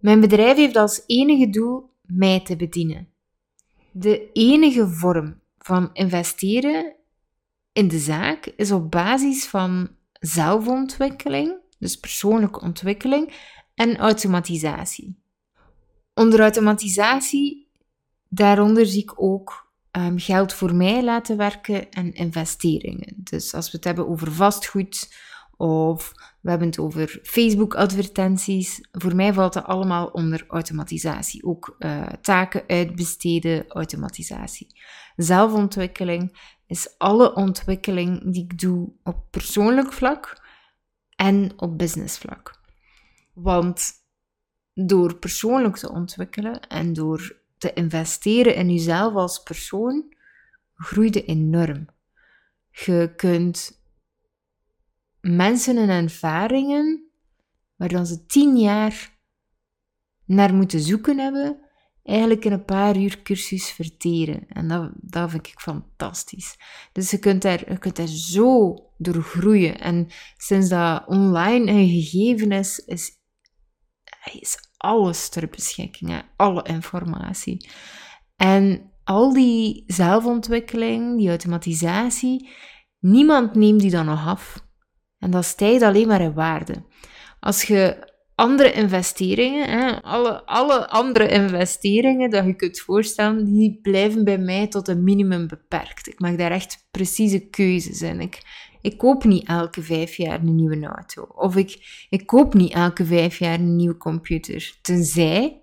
Mijn 0.00 0.20
bedrijf 0.20 0.56
heeft 0.56 0.76
als 0.76 1.02
enige 1.06 1.50
doel 1.50 1.90
mij 2.02 2.40
te 2.40 2.56
bedienen. 2.56 3.08
De 3.92 4.30
enige 4.32 4.88
vorm 4.88 5.40
van 5.58 5.90
investeren 5.92 6.94
in 7.72 7.88
de 7.88 7.98
zaak 7.98 8.46
is 8.46 8.72
op 8.72 8.90
basis 8.90 9.46
van 9.46 9.88
zelfontwikkeling, 10.12 11.54
dus 11.78 11.96
persoonlijke 11.96 12.60
ontwikkeling 12.60 13.32
en 13.74 13.96
automatisatie. 13.96 15.18
Onder 16.14 16.40
automatisatie, 16.40 17.68
daaronder 18.28 18.86
zie 18.86 19.02
ik 19.02 19.22
ook 19.22 19.70
um, 19.92 20.18
geld 20.18 20.52
voor 20.52 20.74
mij 20.74 21.04
laten 21.04 21.36
werken 21.36 21.90
en 21.90 22.14
investeringen. 22.14 23.14
Dus 23.16 23.54
als 23.54 23.70
we 23.70 23.76
het 23.76 23.86
hebben 23.86 24.08
over 24.08 24.32
vastgoed 24.32 25.14
of 25.56 26.12
we 26.40 26.50
hebben 26.50 26.68
het 26.68 26.78
over 26.78 27.20
Facebook-advertenties. 27.22 28.88
Voor 28.92 29.14
mij 29.14 29.32
valt 29.32 29.52
dat 29.52 29.64
allemaal 29.64 30.06
onder 30.06 30.44
automatisatie. 30.48 31.44
Ook 31.44 31.76
uh, 31.78 32.06
taken 32.06 32.62
uitbesteden, 32.66 33.68
automatisatie. 33.68 34.80
Zelfontwikkeling 35.16 36.54
is 36.66 36.94
alle 36.98 37.34
ontwikkeling 37.34 38.32
die 38.32 38.42
ik 38.42 38.58
doe 38.58 38.92
op 39.02 39.30
persoonlijk 39.30 39.92
vlak 39.92 40.44
en 41.16 41.52
op 41.56 41.78
business 41.78 42.18
vlak. 42.18 42.60
Want 43.32 43.92
door 44.74 45.16
persoonlijk 45.16 45.76
te 45.76 45.90
ontwikkelen 45.90 46.60
en 46.60 46.92
door 46.92 47.36
te 47.58 47.72
investeren 47.72 48.54
in 48.54 48.70
jezelf 48.70 49.14
als 49.14 49.42
persoon, 49.42 50.14
groeide 50.74 51.24
enorm. 51.24 51.86
Je 52.70 53.12
kunt 53.16 53.84
mensen 55.28 55.76
en 55.76 55.88
ervaringen 55.88 57.10
waar 57.76 57.88
dan 57.88 58.06
ze 58.06 58.26
tien 58.26 58.56
jaar 58.56 59.18
naar 60.24 60.54
moeten 60.54 60.80
zoeken 60.80 61.18
hebben, 61.18 61.58
eigenlijk 62.02 62.44
in 62.44 62.52
een 62.52 62.64
paar 62.64 62.96
uur 62.96 63.22
cursus 63.22 63.70
verteren. 63.70 64.48
En 64.48 64.68
dat, 64.68 64.90
dat 64.94 65.30
vind 65.30 65.46
ik 65.46 65.60
fantastisch. 65.60 66.56
Dus 66.92 67.10
je 67.10 67.18
kunt 67.18 67.42
daar, 67.42 67.70
je 67.70 67.78
kunt 67.78 67.96
daar 67.96 68.06
zo 68.06 68.74
door 68.98 69.22
groeien. 69.22 69.80
En 69.80 70.06
sinds 70.36 70.68
dat 70.68 71.06
online 71.06 71.70
een 71.70 71.88
gegeven 71.88 72.52
is, 72.52 72.78
is, 72.78 73.10
is 74.32 74.58
alles 74.76 75.28
ter 75.28 75.48
beschikking, 75.48 76.22
alle 76.36 76.62
informatie. 76.62 77.68
En 78.36 78.90
al 79.04 79.32
die 79.32 79.84
zelfontwikkeling, 79.86 81.18
die 81.18 81.28
automatisatie, 81.28 82.48
niemand 82.98 83.54
neemt 83.54 83.80
die 83.80 83.90
dan 83.90 84.06
nog 84.06 84.26
af. 84.26 84.65
En 85.26 85.32
dat 85.32 85.44
stijgt 85.44 85.82
alleen 85.82 86.06
maar 86.06 86.20
in 86.20 86.34
waarde. 86.34 86.82
Als 87.40 87.62
je 87.62 88.12
andere 88.34 88.72
investeringen, 88.72 89.68
hè, 89.70 90.02
alle, 90.02 90.44
alle 90.44 90.88
andere 90.88 91.28
investeringen 91.28 92.30
dat 92.30 92.44
je 92.44 92.54
kunt 92.54 92.80
voorstellen, 92.80 93.44
die 93.44 93.78
blijven 93.82 94.24
bij 94.24 94.38
mij 94.38 94.68
tot 94.68 94.88
een 94.88 95.04
minimum 95.04 95.46
beperkt. 95.46 96.08
Ik 96.08 96.20
maak 96.20 96.38
daar 96.38 96.50
echt 96.50 96.86
precieze 96.90 97.48
keuzes 97.48 98.02
in. 98.02 98.20
Ik, 98.80 98.98
koop 98.98 99.24
niet 99.24 99.48
elke 99.48 99.82
vijf 99.82 100.16
jaar 100.16 100.40
een 100.40 100.54
nieuwe 100.54 100.86
auto. 100.86 101.22
Of 101.22 101.56
ik, 101.56 102.06
ik 102.10 102.26
koop 102.26 102.54
niet 102.54 102.72
elke 102.72 103.04
vijf 103.04 103.38
jaar 103.38 103.54
een 103.54 103.76
nieuwe 103.76 103.96
computer. 103.96 104.78
Tenzij, 104.82 105.62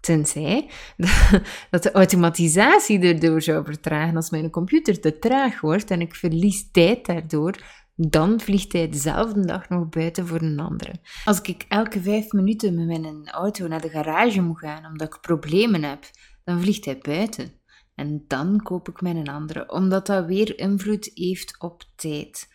tenzij 0.00 0.70
dat 1.70 1.82
de 1.82 1.92
automatisatie 1.92 3.00
erdoor 3.00 3.42
zou 3.42 3.64
vertragen. 3.64 4.16
Als 4.16 4.30
mijn 4.30 4.50
computer 4.50 5.00
te 5.00 5.18
traag 5.18 5.60
wordt 5.60 5.90
en 5.90 6.00
ik 6.00 6.14
verlies 6.14 6.70
tijd 6.70 7.06
daardoor, 7.06 7.54
dan 8.00 8.40
vliegt 8.40 8.72
hij 8.72 8.88
dezelfde 8.88 9.46
dag 9.46 9.68
nog 9.68 9.88
buiten 9.88 10.26
voor 10.26 10.42
een 10.42 10.60
andere. 10.60 10.92
Als 11.24 11.40
ik 11.40 11.64
elke 11.68 12.00
vijf 12.00 12.32
minuten 12.32 12.74
met 12.74 12.86
mijn 12.86 13.28
auto 13.28 13.66
naar 13.66 13.80
de 13.80 13.88
garage 13.88 14.40
moet 14.40 14.58
gaan 14.58 14.86
omdat 14.86 15.14
ik 15.14 15.20
problemen 15.20 15.82
heb, 15.82 16.10
dan 16.44 16.60
vliegt 16.60 16.84
hij 16.84 16.98
buiten. 16.98 17.52
En 17.94 18.24
dan 18.26 18.62
koop 18.62 18.88
ik 18.88 19.00
mijn 19.00 19.28
andere, 19.28 19.70
omdat 19.70 20.06
dat 20.06 20.26
weer 20.26 20.58
invloed 20.58 21.10
heeft 21.14 21.56
op 21.58 21.84
tijd. 21.94 22.48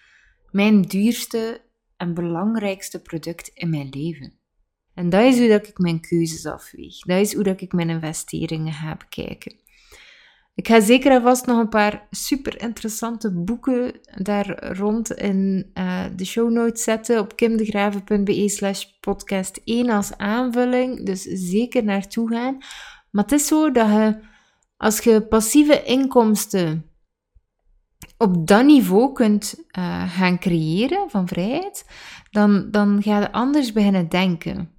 Mijn 0.52 0.82
duurste 0.82 1.62
en 1.98 2.14
belangrijkste 2.14 3.02
product 3.02 3.48
in 3.48 3.70
mijn 3.70 3.90
leven. 3.90 4.34
En 4.94 5.10
dat 5.10 5.24
is 5.24 5.40
hoe 5.40 5.48
dat 5.48 5.68
ik 5.68 5.78
mijn 5.78 6.02
keuzes 6.02 6.46
afweeg. 6.46 7.00
Dat 7.00 7.20
is 7.20 7.34
hoe 7.34 7.44
dat 7.44 7.62
ik 7.62 7.74
mijn 7.74 7.90
investeringen 7.90 8.74
ga 8.74 8.96
bekijken. 8.96 9.56
Ik 10.56 10.68
ga 10.68 10.80
zeker 10.80 11.12
en 11.12 11.22
vast 11.22 11.46
nog 11.46 11.60
een 11.60 11.70
paar 11.70 12.08
super 12.10 12.62
interessante 12.62 13.32
boeken 13.32 14.00
daar 14.16 14.74
rond 14.78 15.12
in 15.12 15.72
uh, 15.74 16.04
de 16.16 16.26
show 16.26 16.52
notes 16.52 16.84
zetten 16.84 17.20
op 17.20 17.36
kimdegraven.be 17.36 18.50
slash 18.50 18.84
podcast 19.00 19.62
1 19.64 19.90
als 19.90 20.18
aanvulling. 20.18 21.06
Dus 21.06 21.22
zeker 21.24 21.84
naartoe 21.84 22.30
gaan. 22.30 22.58
Maar 23.12 23.24
het 23.24 23.32
is 23.32 23.48
zo 23.48 23.72
dat 23.72 23.88
je, 23.88 24.20
als 24.78 25.00
je 25.00 25.22
passieve 25.22 25.84
inkomsten 25.84 26.86
op 28.18 28.48
dat 28.48 28.66
niveau 28.66 29.14
kunt 29.14 29.56
uh, 29.78 30.14
gaan 30.18 30.40
creëren 30.40 31.10
van 31.10 31.28
vrijheid, 31.28 31.86
dan, 32.32 32.72
dan 32.72 33.02
ga 33.02 33.20
je 33.20 33.32
anders 33.32 33.72
beginnen 33.72 34.10
denken. 34.10 34.73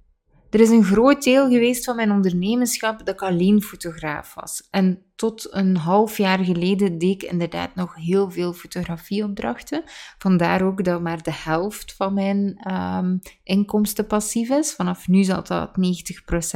Er 0.55 0.61
is 0.61 0.69
een 0.69 0.83
groot 0.83 1.23
deel 1.23 1.49
geweest 1.49 1.85
van 1.85 1.95
mijn 1.95 2.11
ondernemerschap 2.11 2.97
dat 2.97 3.09
ik 3.09 3.21
alleen 3.21 3.61
fotograaf 3.61 4.33
was. 4.33 4.67
En 4.71 5.03
tot 5.15 5.53
een 5.53 5.77
half 5.77 6.17
jaar 6.17 6.39
geleden 6.39 6.97
deed 6.97 7.23
ik 7.23 7.31
inderdaad 7.31 7.75
nog 7.75 7.95
heel 7.95 8.31
veel 8.31 8.53
fotografieopdrachten. 8.53 9.83
Vandaar 10.17 10.61
ook 10.61 10.83
dat 10.83 11.01
maar 11.01 11.23
de 11.23 11.33
helft 11.33 11.93
van 11.93 12.13
mijn 12.13 12.71
um, 12.73 13.19
inkomsten 13.43 14.07
passief 14.07 14.49
is. 14.49 14.73
Vanaf 14.73 15.07
nu 15.07 15.23
zal 15.23 15.43
dat 15.43 15.71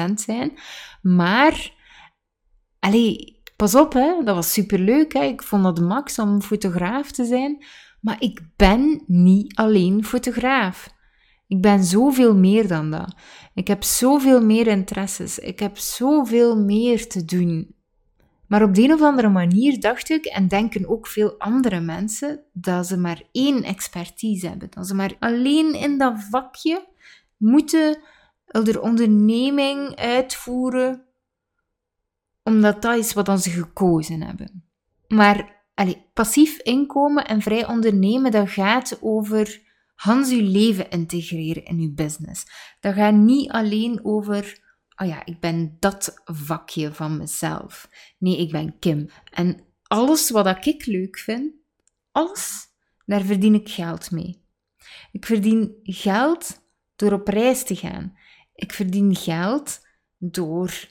90% 0.09 0.13
zijn. 0.13 0.59
Maar, 1.01 1.73
allee, 2.79 3.41
pas 3.55 3.75
op, 3.75 3.93
hè, 3.93 4.23
dat 4.23 4.35
was 4.35 4.53
superleuk. 4.53 5.13
Hè. 5.13 5.23
Ik 5.23 5.43
vond 5.43 5.63
dat 5.63 5.79
max 5.79 6.19
om 6.19 6.41
fotograaf 6.41 7.11
te 7.11 7.25
zijn. 7.25 7.65
Maar 8.01 8.21
ik 8.21 8.41
ben 8.55 9.03
niet 9.07 9.55
alleen 9.55 10.05
fotograaf. 10.05 10.97
Ik 11.49 11.61
ben 11.61 11.83
zoveel 11.83 12.35
meer 12.35 12.67
dan 12.67 12.91
dat. 12.91 13.15
Ik 13.53 13.67
heb 13.67 13.83
zoveel 13.83 14.43
meer 14.43 14.67
interesses. 14.67 15.39
Ik 15.39 15.59
heb 15.59 15.77
zoveel 15.77 16.57
meer 16.57 17.07
te 17.07 17.25
doen. 17.25 17.75
Maar 18.47 18.63
op 18.63 18.75
de 18.75 18.83
een 18.83 18.93
of 18.93 19.01
andere 19.01 19.29
manier 19.29 19.79
dacht 19.79 20.09
ik, 20.09 20.25
en 20.25 20.47
denken 20.47 20.89
ook 20.89 21.07
veel 21.07 21.39
andere 21.39 21.79
mensen, 21.79 22.43
dat 22.53 22.87
ze 22.87 22.97
maar 22.97 23.21
één 23.31 23.63
expertise 23.63 24.47
hebben. 24.47 24.67
Dat 24.69 24.87
ze 24.87 24.95
maar 24.95 25.15
alleen 25.19 25.73
in 25.73 25.97
dat 25.97 26.23
vakje 26.29 26.87
moeten 27.37 27.97
de 28.45 28.81
onderneming 28.81 29.95
uitvoeren, 29.95 31.05
omdat 32.43 32.81
dat 32.81 32.97
is 32.97 33.13
wat 33.13 33.41
ze 33.43 33.49
gekozen 33.49 34.21
hebben. 34.21 34.63
Maar 35.07 35.63
allez, 35.73 35.95
passief 36.13 36.59
inkomen 36.59 37.25
en 37.25 37.41
vrij 37.41 37.67
ondernemen, 37.67 38.31
dat 38.31 38.49
gaat 38.49 38.97
over 39.01 39.61
Hans 39.99 40.31
uw 40.31 40.51
leven 40.51 40.89
integreren 40.89 41.65
in 41.65 41.79
uw 41.79 41.93
business. 41.93 42.45
Dat 42.79 42.93
gaat 42.93 43.13
niet 43.13 43.51
alleen 43.51 44.05
over, 44.05 44.61
oh 44.95 45.07
ja, 45.07 45.25
ik 45.25 45.39
ben 45.39 45.77
dat 45.79 46.21
vakje 46.25 46.93
van 46.93 47.17
mezelf. 47.17 47.89
Nee, 48.17 48.37
ik 48.37 48.51
ben 48.51 48.79
Kim. 48.79 49.09
En 49.31 49.59
alles 49.83 50.29
wat 50.29 50.65
ik 50.65 50.85
leuk 50.85 51.17
vind, 51.17 51.53
alles, 52.11 52.67
daar 53.05 53.21
verdien 53.21 53.53
ik 53.53 53.69
geld 53.69 54.11
mee. 54.11 54.41
Ik 55.11 55.25
verdien 55.25 55.79
geld 55.83 56.61
door 56.95 57.11
op 57.11 57.27
reis 57.27 57.63
te 57.63 57.75
gaan. 57.75 58.17
Ik 58.53 58.73
verdien 58.73 59.15
geld 59.15 59.79
door 60.17 60.87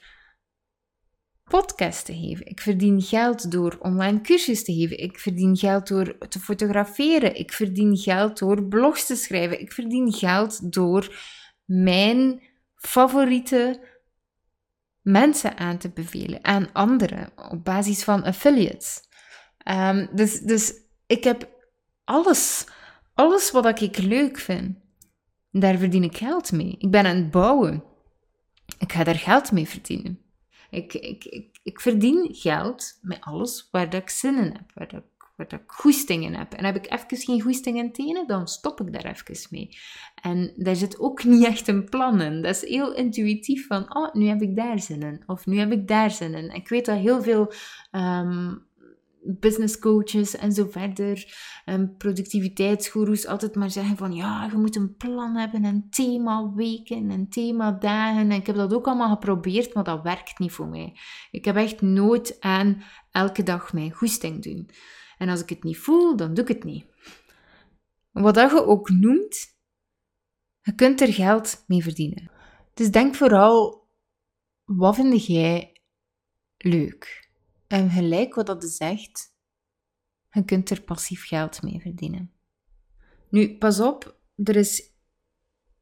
podcast 1.49 2.05
te 2.05 2.13
geven. 2.13 2.45
Ik 2.45 2.59
verdien 2.59 3.01
geld 3.01 3.51
door 3.51 3.77
online 3.79 4.21
cursus 4.21 4.63
te 4.63 4.73
geven. 4.73 4.97
Ik 4.97 5.19
verdien 5.19 5.57
geld 5.57 5.87
door 5.87 6.17
te 6.27 6.39
fotograferen. 6.39 7.35
Ik 7.35 7.53
verdien 7.53 7.97
geld 7.97 8.39
door 8.39 8.63
blogs 8.63 9.05
te 9.05 9.15
schrijven. 9.15 9.61
Ik 9.61 9.71
verdien 9.71 10.13
geld 10.13 10.73
door 10.73 11.15
mijn 11.65 12.41
favoriete 12.75 13.79
mensen 15.01 15.57
aan 15.57 15.77
te 15.77 15.89
bevelen 15.89 16.43
aan 16.43 16.73
anderen 16.73 17.31
op 17.51 17.65
basis 17.65 18.03
van 18.03 18.23
affiliates. 18.23 19.01
Ehm, 19.57 20.07
dus, 20.15 20.39
dus 20.39 20.73
ik 21.07 21.23
heb 21.23 21.49
alles, 22.03 22.65
alles 23.13 23.51
wat 23.51 23.81
ik 23.81 23.97
leuk 23.97 24.37
vind, 24.37 24.77
daar 25.51 25.77
verdien 25.77 26.03
ik 26.03 26.17
geld 26.17 26.51
mee. 26.51 26.75
Ik 26.77 26.91
ben 26.91 27.05
aan 27.05 27.15
het 27.15 27.31
bouwen. 27.31 27.83
Ik 28.77 28.91
ga 28.91 29.03
daar 29.03 29.15
geld 29.15 29.51
mee 29.51 29.67
verdienen. 29.67 30.28
Ik, 30.69 30.93
ik, 30.93 31.25
ik, 31.25 31.59
ik 31.63 31.79
verdien 31.79 32.27
geld 32.31 32.97
met 33.01 33.21
alles 33.21 33.67
waar 33.71 33.89
dat 33.89 34.01
ik 34.01 34.09
zin 34.09 34.37
in 34.37 34.51
heb, 34.51 34.71
waar 34.73 34.87
dat, 34.87 35.03
waar 35.35 35.47
dat 35.47 35.59
ik 35.59 35.71
goestingen 35.71 36.33
heb. 36.33 36.53
En 36.53 36.65
heb 36.65 36.75
ik 36.75 36.91
even 36.91 37.17
geen 37.17 37.41
goestingen 37.41 37.85
in 37.85 37.91
tenen, 37.91 38.27
dan 38.27 38.47
stop 38.47 38.81
ik 38.81 38.93
daar 38.93 39.05
even 39.05 39.47
mee. 39.49 39.77
En 40.21 40.53
daar 40.55 40.75
zit 40.75 40.99
ook 40.99 41.23
niet 41.23 41.45
echt 41.45 41.67
een 41.67 41.89
plan 41.89 42.21
in. 42.21 42.41
Dat 42.41 42.55
is 42.55 42.69
heel 42.69 42.93
intuïtief 42.93 43.67
van, 43.67 43.95
oh, 43.95 44.13
nu 44.13 44.27
heb 44.27 44.41
ik 44.41 44.55
daar 44.55 44.79
zin 44.79 45.01
in. 45.01 45.23
Of 45.25 45.45
nu 45.45 45.59
heb 45.59 45.71
ik 45.71 45.87
daar 45.87 46.11
zin 46.11 46.33
in. 46.33 46.49
Ik 46.49 46.69
weet 46.69 46.85
dat 46.85 46.97
heel 46.97 47.21
veel 47.21 47.53
um, 47.91 48.67
business 49.23 49.79
coaches 49.79 50.35
en 50.35 50.51
zo 50.51 50.67
verder, 50.69 51.37
um, 51.65 51.97
productiviteitsgoeroes 51.97 53.25
altijd 53.25 53.55
maar 53.55 53.71
zeggen 53.71 53.97
van 53.97 54.13
ja, 54.13 54.47
je 54.51 54.57
moet 54.57 54.75
een 54.75 54.95
plan 54.95 55.35
hebben 55.35 55.63
en 55.63 55.87
thema 55.89 56.53
weken 56.53 57.09
en 57.09 57.29
thema 57.29 57.71
dagen. 57.71 58.21
En 58.21 58.31
ik 58.31 58.47
heb 58.47 58.55
dat 58.55 58.73
ook 58.73 58.87
allemaal 58.87 59.09
geprobeerd, 59.09 59.73
maar 59.73 59.83
dat 59.83 60.03
werkt 60.03 60.39
niet 60.39 60.51
voor 60.51 60.67
mij. 60.67 60.97
Ik 61.31 61.45
heb 61.45 61.55
echt 61.55 61.81
nooit 61.81 62.37
aan 62.39 62.83
elke 63.11 63.43
dag 63.43 63.73
mijn 63.73 63.91
goesting 63.91 64.43
doen. 64.43 64.69
En 65.17 65.29
als 65.29 65.41
ik 65.41 65.49
het 65.49 65.63
niet 65.63 65.77
voel, 65.77 66.15
dan 66.15 66.33
doe 66.33 66.43
ik 66.43 66.49
het 66.49 66.63
niet. 66.63 66.85
Wat 68.11 68.35
dat 68.35 68.51
je 68.51 68.65
ook 68.65 68.89
noemt, 68.89 69.57
je 70.61 70.75
kunt 70.75 71.01
er 71.01 71.13
geld 71.13 71.63
mee 71.67 71.83
verdienen. 71.83 72.31
Dus 72.73 72.91
denk 72.91 73.15
vooral, 73.15 73.87
wat 74.63 74.95
vind 74.95 75.25
jij 75.25 75.81
leuk? 76.57 77.28
En 77.69 77.89
gelijk 77.89 78.35
wat 78.35 78.45
dat 78.45 78.65
zegt, 78.65 79.35
je 80.31 80.45
kunt 80.45 80.69
er 80.69 80.81
passief 80.81 81.27
geld 81.27 81.61
mee 81.61 81.79
verdienen. 81.81 82.31
Nu, 83.29 83.57
pas 83.57 83.79
op, 83.79 84.19
er 84.35 84.55
is 84.55 84.91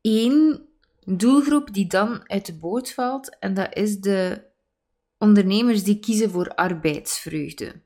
één 0.02 0.68
doelgroep 1.06 1.74
die 1.74 1.88
dan 1.88 2.30
uit 2.30 2.46
de 2.46 2.58
boot 2.58 2.94
valt, 2.94 3.40
en 3.40 3.54
dat 3.54 3.76
is 3.76 4.00
de 4.00 4.46
ondernemers 5.18 5.84
die 5.84 6.00
kiezen 6.00 6.30
voor 6.30 6.56
arbeidsvreugde. 6.56 7.82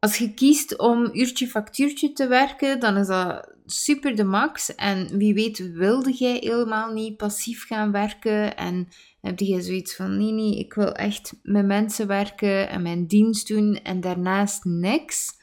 Als 0.00 0.18
je 0.18 0.34
kiest 0.34 0.78
om 0.78 1.10
uurtje 1.12 1.46
factuurtje 1.46 2.12
te 2.12 2.26
werken, 2.26 2.80
dan 2.80 2.96
is 2.96 3.06
dat 3.06 3.54
super 3.66 4.16
de 4.16 4.24
max. 4.24 4.74
En 4.74 5.18
wie 5.18 5.34
weet 5.34 5.72
wilde 5.72 6.12
jij 6.12 6.36
helemaal 6.40 6.92
niet 6.92 7.16
passief 7.16 7.66
gaan 7.66 7.92
werken 7.92 8.56
en 8.56 8.88
heb 9.24 9.38
je 9.38 9.62
zoiets 9.62 9.96
van, 9.96 10.16
nee, 10.16 10.32
nee, 10.32 10.58
ik 10.58 10.74
wil 10.74 10.92
echt 10.92 11.34
met 11.42 11.66
mensen 11.66 12.06
werken 12.06 12.68
en 12.68 12.82
mijn 12.82 13.06
dienst 13.06 13.48
doen 13.48 13.74
en 13.82 14.00
daarnaast 14.00 14.64
niks, 14.64 15.42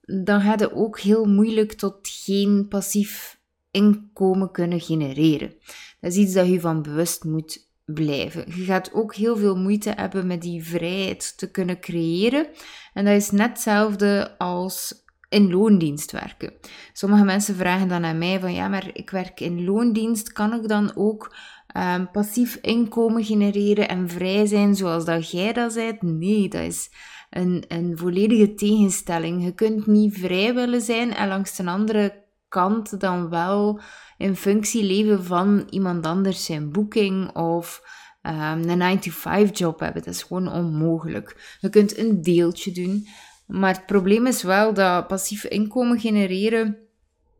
dan 0.00 0.40
gaat 0.40 0.60
het 0.60 0.72
ook 0.72 1.00
heel 1.00 1.24
moeilijk 1.24 1.72
tot 1.72 1.98
geen 2.02 2.66
passief 2.68 3.38
inkomen 3.70 4.50
kunnen 4.50 4.80
genereren. 4.80 5.54
Dat 6.00 6.12
is 6.12 6.16
iets 6.16 6.32
dat 6.32 6.48
je 6.48 6.60
van 6.60 6.82
bewust 6.82 7.24
moet 7.24 7.68
blijven. 7.84 8.44
Je 8.46 8.64
gaat 8.64 8.92
ook 8.92 9.14
heel 9.14 9.36
veel 9.36 9.56
moeite 9.56 9.92
hebben 9.96 10.26
met 10.26 10.42
die 10.42 10.64
vrijheid 10.64 11.38
te 11.38 11.50
kunnen 11.50 11.80
creëren. 11.80 12.46
En 12.92 13.04
dat 13.04 13.14
is 13.14 13.30
net 13.30 13.48
hetzelfde 13.48 14.38
als 14.38 15.04
in 15.28 15.50
loondienst 15.50 16.12
werken. 16.12 16.52
Sommige 16.92 17.24
mensen 17.24 17.54
vragen 17.56 17.88
dan 17.88 18.04
aan 18.04 18.18
mij 18.18 18.40
van 18.40 18.54
ja, 18.54 18.68
maar 18.68 18.90
ik 18.92 19.10
werk 19.10 19.40
in 19.40 19.64
loondienst, 19.64 20.32
kan 20.32 20.54
ik 20.54 20.68
dan 20.68 20.92
ook 20.96 21.36
um, 21.76 22.10
passief 22.10 22.54
inkomen 22.54 23.24
genereren 23.24 23.88
en 23.88 24.08
vrij 24.08 24.46
zijn 24.46 24.74
zoals 24.74 25.04
dat 25.04 25.30
jij 25.30 25.52
dat 25.52 25.72
zei? 25.72 25.96
Nee, 26.00 26.48
dat 26.48 26.60
is 26.60 26.90
een, 27.30 27.64
een 27.68 27.98
volledige 27.98 28.54
tegenstelling. 28.54 29.44
Je 29.44 29.54
kunt 29.54 29.86
niet 29.86 30.18
vrij 30.18 30.54
willen 30.54 30.80
zijn 30.80 31.14
en 31.14 31.28
langs 31.28 31.56
de 31.56 31.64
andere 31.64 32.22
kant 32.48 33.00
dan 33.00 33.28
wel 33.28 33.80
in 34.18 34.36
functie 34.36 34.84
leven 34.84 35.24
van 35.24 35.66
iemand 35.70 36.06
anders 36.06 36.44
zijn 36.44 36.72
boeking 36.72 37.36
of 37.36 37.82
um, 38.22 38.68
een 38.68 38.98
9-to-5 38.98 39.50
job 39.52 39.80
hebben. 39.80 40.02
Dat 40.02 40.14
is 40.14 40.22
gewoon 40.22 40.52
onmogelijk. 40.52 41.56
Je 41.60 41.68
kunt 41.68 41.98
een 41.98 42.22
deeltje 42.22 42.72
doen, 42.72 43.08
maar 43.46 43.74
het 43.74 43.86
probleem 43.86 44.26
is 44.26 44.42
wel 44.42 44.74
dat 44.74 45.06
passief 45.06 45.44
inkomen 45.44 46.00
genereren 46.00 46.83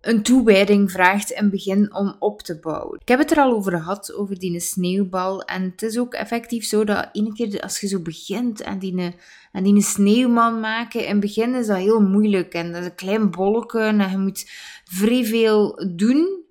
een 0.05 0.23
toewijding 0.23 0.91
vraagt 0.91 1.35
het 1.35 1.51
begin 1.51 1.95
om 1.95 2.17
op 2.19 2.43
te 2.43 2.59
bouwen. 2.59 3.01
Ik 3.01 3.09
heb 3.09 3.19
het 3.19 3.31
er 3.31 3.39
al 3.39 3.53
over 3.53 3.73
gehad, 3.73 4.15
over 4.15 4.39
die 4.39 4.61
sneeuwbal. 4.61 5.43
En 5.43 5.63
het 5.63 5.83
is 5.83 5.99
ook 5.99 6.15
effectief 6.15 6.65
zo 6.65 6.85
dat 6.85 7.09
ene 7.13 7.33
keer 7.33 7.61
als 7.61 7.81
je 7.81 7.87
zo 7.87 8.01
begint 8.01 8.61
en 8.61 8.79
die, 8.79 9.15
en 9.53 9.65
die 9.65 9.83
sneeuwman 9.83 10.61
maken, 10.61 11.05
in 11.05 11.11
het 11.11 11.21
begin 11.21 11.55
is 11.55 11.67
dat 11.67 11.77
heel 11.77 12.01
moeilijk. 12.01 12.55
En 12.55 12.73
dat 12.73 12.81
is 12.81 12.87
een 12.87 12.95
klein 12.95 13.33
en 13.73 14.11
je 14.11 14.19
moet 14.19 14.51
vrij 14.85 15.25
veel 15.25 15.93
doen 15.97 16.43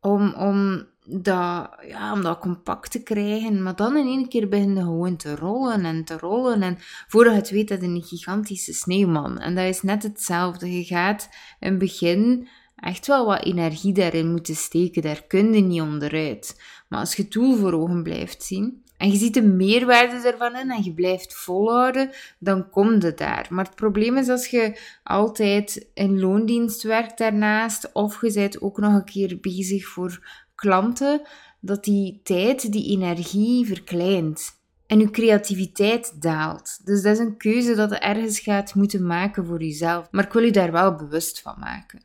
om, 0.00 0.34
om, 0.34 0.86
dat, 1.06 1.70
ja, 1.88 2.12
om 2.12 2.22
dat 2.22 2.38
compact 2.38 2.90
te 2.90 3.02
krijgen. 3.02 3.62
Maar 3.62 3.76
dan 3.76 3.96
in 3.96 4.06
één 4.06 4.28
keer 4.28 4.48
begint 4.48 4.78
gewoon 4.78 5.16
te 5.16 5.36
rollen 5.36 5.84
en 5.84 6.04
te 6.04 6.18
rollen. 6.18 6.62
En 6.62 6.76
voordat 7.08 7.32
je 7.32 7.38
het 7.38 7.50
weet, 7.50 7.68
dat 7.68 7.82
een 7.82 8.02
gigantische 8.02 8.72
sneeuwman. 8.72 9.38
En 9.38 9.54
dat 9.54 9.64
is 9.64 9.82
net 9.82 10.02
hetzelfde. 10.02 10.76
Je 10.76 10.84
gaat 10.84 11.28
in 11.60 11.70
het 11.70 11.78
begin 11.78 12.48
echt 12.76 13.06
wel 13.06 13.26
wat 13.26 13.44
energie 13.44 13.92
daarin 13.92 14.30
moeten 14.30 14.56
steken. 14.56 15.02
Daar 15.02 15.24
kun 15.26 15.54
je 15.54 15.60
niet 15.60 15.80
onderuit. 15.80 16.60
Maar 16.88 17.00
als 17.00 17.14
je 17.14 17.22
het 17.22 17.32
doel 17.32 17.56
voor 17.56 17.72
ogen 17.72 18.02
blijft 18.02 18.42
zien 18.42 18.82
en 18.96 19.10
je 19.10 19.16
ziet 19.16 19.34
de 19.34 19.42
meerwaarde 19.42 20.28
ervan 20.28 20.56
in 20.56 20.70
en 20.70 20.82
je 20.82 20.92
blijft 20.92 21.34
volhouden, 21.34 22.10
dan 22.38 22.70
komt 22.70 23.02
het 23.02 23.18
daar. 23.18 23.46
Maar 23.50 23.64
het 23.64 23.74
probleem 23.74 24.16
is 24.16 24.28
als 24.28 24.46
je 24.46 24.80
altijd 25.02 25.86
in 25.94 26.20
loondienst 26.20 26.82
werkt 26.82 27.18
daarnaast, 27.18 27.92
of 27.92 28.20
je 28.20 28.32
bent 28.32 28.60
ook 28.60 28.78
nog 28.78 28.94
een 28.94 29.04
keer 29.04 29.38
bezig 29.40 29.86
voor 29.86 30.26
klanten, 30.54 31.22
dat 31.60 31.84
die 31.84 32.20
tijd, 32.22 32.72
die 32.72 32.90
energie 32.90 33.66
verkleint. 33.66 34.62
En 34.86 34.98
je 34.98 35.10
creativiteit 35.10 36.22
daalt. 36.22 36.80
Dus 36.84 37.02
dat 37.02 37.12
is 37.12 37.18
een 37.18 37.36
keuze 37.36 37.74
dat 37.74 37.90
je 37.90 37.98
ergens 37.98 38.40
gaat 38.40 38.74
moeten 38.74 39.06
maken 39.06 39.46
voor 39.46 39.62
jezelf. 39.62 40.08
Maar 40.10 40.24
ik 40.24 40.32
wil 40.32 40.42
je 40.42 40.52
daar 40.52 40.72
wel 40.72 40.94
bewust 40.94 41.40
van 41.40 41.54
maken. 41.58 42.02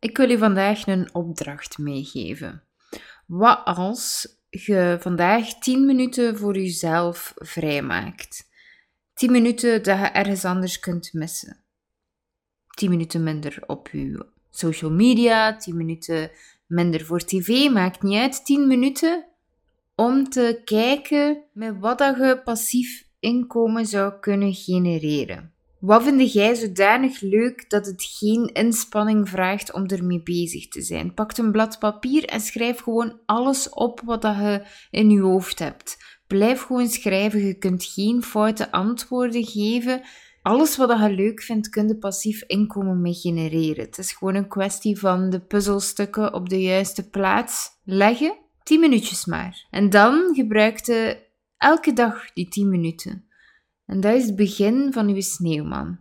Ik 0.00 0.16
wil 0.16 0.30
je 0.30 0.38
vandaag 0.38 0.86
een 0.86 1.14
opdracht 1.14 1.78
meegeven. 1.78 2.62
Wat 3.26 3.60
als 3.64 4.28
je 4.50 4.96
vandaag 5.00 5.58
10 5.58 5.86
minuten 5.86 6.36
voor 6.38 6.56
jezelf 6.56 7.34
vrijmaakt? 7.36 8.48
10 9.14 9.32
minuten 9.32 9.82
dat 9.82 9.98
je 9.98 10.04
ergens 10.04 10.44
anders 10.44 10.78
kunt 10.78 11.12
missen. 11.12 11.64
10 12.68 12.90
minuten 12.90 13.22
minder 13.22 13.62
op 13.66 13.88
je 13.88 14.26
social 14.50 14.90
media, 14.90 15.56
10 15.56 15.76
minuten 15.76 16.30
minder 16.66 17.04
voor 17.04 17.20
tv, 17.20 17.70
maakt 17.70 18.02
niet 18.02 18.18
uit. 18.18 18.44
10 18.44 18.66
minuten 18.66 19.26
om 19.94 20.28
te 20.28 20.60
kijken 20.64 21.44
met 21.52 21.78
wat 21.78 21.98
dat 21.98 22.16
je 22.16 22.40
passief 22.44 23.08
inkomen 23.20 23.86
zou 23.86 24.18
kunnen 24.20 24.54
genereren. 24.54 25.52
Wat 25.80 26.02
vind 26.02 26.32
jij 26.32 26.54
zodanig 26.54 27.20
leuk 27.20 27.70
dat 27.70 27.86
het 27.86 28.04
geen 28.18 28.46
inspanning 28.52 29.28
vraagt 29.28 29.72
om 29.72 29.86
ermee 29.86 30.22
bezig 30.22 30.68
te 30.68 30.82
zijn? 30.82 31.14
Pak 31.14 31.36
een 31.36 31.52
blad 31.52 31.78
papier 31.78 32.24
en 32.24 32.40
schrijf 32.40 32.80
gewoon 32.80 33.20
alles 33.26 33.68
op 33.68 34.00
wat 34.04 34.22
je 34.22 34.62
in 34.90 35.10
je 35.10 35.20
hoofd 35.20 35.58
hebt. 35.58 35.96
Blijf 36.26 36.62
gewoon 36.62 36.88
schrijven. 36.88 37.46
Je 37.46 37.54
kunt 37.54 37.84
geen 37.84 38.22
foute 38.22 38.72
antwoorden 38.72 39.44
geven. 39.44 40.02
Alles 40.42 40.76
wat 40.76 40.98
je 40.98 41.10
leuk 41.10 41.42
vindt, 41.42 41.68
kun 41.68 41.88
je 41.88 41.96
passief 41.96 42.42
inkomen 42.42 43.00
mee 43.00 43.14
genereren. 43.14 43.84
Het 43.84 43.98
is 43.98 44.12
gewoon 44.12 44.34
een 44.34 44.48
kwestie 44.48 44.98
van 44.98 45.30
de 45.30 45.40
puzzelstukken 45.40 46.34
op 46.34 46.48
de 46.48 46.62
juiste 46.62 47.10
plaats 47.10 47.68
leggen. 47.84 48.36
10 48.62 48.80
minuutjes 48.80 49.26
maar. 49.26 49.66
En 49.70 49.90
dan 49.90 50.34
gebruik 50.34 50.86
je 50.86 51.26
elke 51.56 51.92
dag 51.92 52.32
die 52.32 52.48
10 52.48 52.68
minuten. 52.68 53.27
En 53.88 54.00
dat 54.00 54.14
is 54.14 54.26
het 54.26 54.36
begin 54.36 54.92
van 54.92 55.08
uw 55.08 55.20
sneeuwman. 55.20 55.98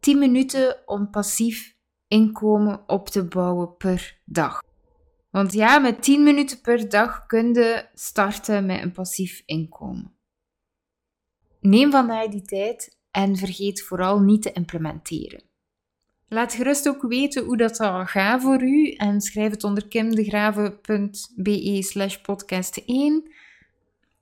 10 0.00 0.18
minuten 0.18 0.76
om 0.86 1.10
passief 1.10 1.76
inkomen 2.08 2.88
op 2.88 3.08
te 3.08 3.24
bouwen 3.24 3.76
per 3.76 4.20
dag. 4.24 4.62
Want 5.30 5.52
ja, 5.52 5.78
met 5.78 6.02
10 6.02 6.22
minuten 6.22 6.60
per 6.60 6.88
dag 6.88 7.26
kun 7.26 7.54
je 7.54 7.88
starten 7.94 8.66
met 8.66 8.82
een 8.82 8.92
passief 8.92 9.42
inkomen. 9.44 10.14
Neem 11.60 11.90
vandaag 11.90 12.28
die 12.28 12.42
tijd 12.42 12.98
en 13.10 13.36
vergeet 13.36 13.82
vooral 13.82 14.20
niet 14.20 14.42
te 14.42 14.52
implementeren. 14.52 15.42
Laat 16.28 16.54
gerust 16.54 16.88
ook 16.88 17.02
weten 17.02 17.44
hoe 17.44 17.56
dat 17.56 17.80
al 17.80 18.06
gaat 18.06 18.42
voor 18.42 18.62
u 18.62 18.90
en 18.90 19.20
schrijf 19.20 19.50
het 19.50 19.64
onder 19.64 19.88
kimdegrave.be 19.88 21.82
slash 21.82 22.16
podcast 22.16 22.76
1. 22.76 23.30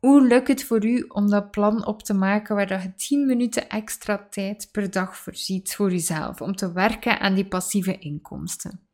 Hoe 0.05 0.27
lukt 0.27 0.49
het 0.49 0.64
voor 0.64 0.85
u 0.85 1.01
om 1.09 1.31
dat 1.31 1.51
plan 1.51 1.87
op 1.87 2.03
te 2.03 2.14
maken 2.14 2.57
waar 2.57 2.83
je 2.83 2.95
10 2.95 3.27
minuten 3.27 3.69
extra 3.69 4.27
tijd 4.31 4.69
per 4.73 4.90
dag 4.90 5.17
voorziet 5.17 5.75
voor 5.75 5.90
jezelf 5.90 6.40
om 6.40 6.55
te 6.55 6.73
werken 6.73 7.21
aan 7.21 7.35
die 7.35 7.49
passieve 7.49 7.99
inkomsten? 7.99 8.88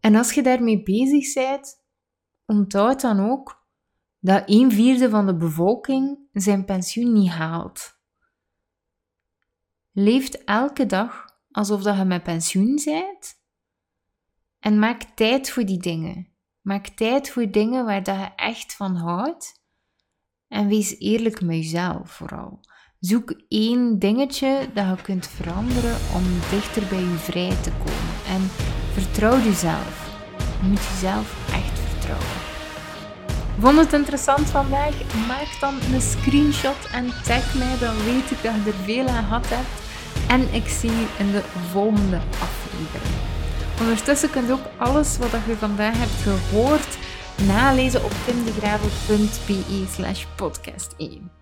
En 0.00 0.14
als 0.14 0.32
je 0.32 0.42
daarmee 0.42 0.82
bezig 0.82 1.34
bent, 1.34 1.82
onthoud 2.46 3.00
dan 3.00 3.30
ook 3.30 3.66
dat 4.20 4.42
een 4.46 4.72
vierde 4.72 5.10
van 5.10 5.26
de 5.26 5.36
bevolking 5.36 6.18
zijn 6.32 6.64
pensioen 6.64 7.12
niet 7.12 7.30
haalt. 7.30 7.98
Leeft 9.92 10.44
elke 10.44 10.86
dag 10.86 11.24
alsof 11.50 11.82
dat 11.82 11.96
je 11.96 12.04
met 12.04 12.22
pensioen 12.22 12.80
bent 12.84 13.34
en 14.58 14.78
maak 14.78 15.02
tijd 15.02 15.50
voor 15.50 15.64
die 15.64 15.78
dingen. 15.78 16.28
Maak 16.60 16.86
tijd 16.86 17.30
voor 17.30 17.50
dingen 17.50 17.84
waar 17.84 18.02
dat 18.02 18.16
je 18.16 18.34
echt 18.36 18.74
van 18.74 18.96
houdt 18.96 19.57
en 20.48 20.68
wees 20.68 20.98
eerlijk 20.98 21.40
met 21.40 21.56
jezelf 21.56 22.10
vooral. 22.10 22.60
Zoek 23.00 23.34
één 23.48 23.98
dingetje 23.98 24.68
dat 24.74 24.86
je 24.86 25.02
kunt 25.02 25.26
veranderen 25.26 25.96
om 26.14 26.22
dichter 26.50 26.82
bij 26.88 27.00
je 27.00 27.16
vrij 27.16 27.56
te 27.62 27.70
komen. 27.78 28.14
En 28.28 28.50
vertrouw 28.92 29.38
jezelf. 29.40 30.06
Je 30.62 30.68
moet 30.68 30.84
jezelf 30.92 31.52
echt 31.52 31.78
vertrouwen. 31.78 32.26
Vond 33.58 33.78
het 33.78 33.92
interessant 33.92 34.46
vandaag? 34.50 34.94
Maak 35.28 35.56
dan 35.60 35.74
een 35.92 36.00
screenshot 36.00 36.88
en 36.92 37.06
tag 37.24 37.54
mij, 37.54 37.78
dan 37.80 38.04
weet 38.04 38.30
ik 38.30 38.42
dat 38.42 38.54
je 38.54 38.70
er 38.70 38.84
veel 38.84 39.06
aan 39.08 39.24
gehad 39.24 39.48
hebt. 39.48 39.86
En 40.28 40.54
ik 40.54 40.68
zie 40.68 40.90
je 40.90 41.06
in 41.18 41.30
de 41.30 41.42
volgende 41.70 42.16
aflevering. 42.16 43.14
Ondertussen 43.80 44.30
kunt 44.30 44.50
ook 44.50 44.66
alles 44.76 45.18
wat 45.18 45.30
je 45.30 45.56
vandaag 45.56 45.98
hebt 45.98 46.22
gehoord 46.22 46.98
nalezen 47.46 48.04
op 48.04 48.12
timdegravel.be 48.26 49.84
slash 49.88 50.26
podcast 50.36 50.94
1. 50.96 51.37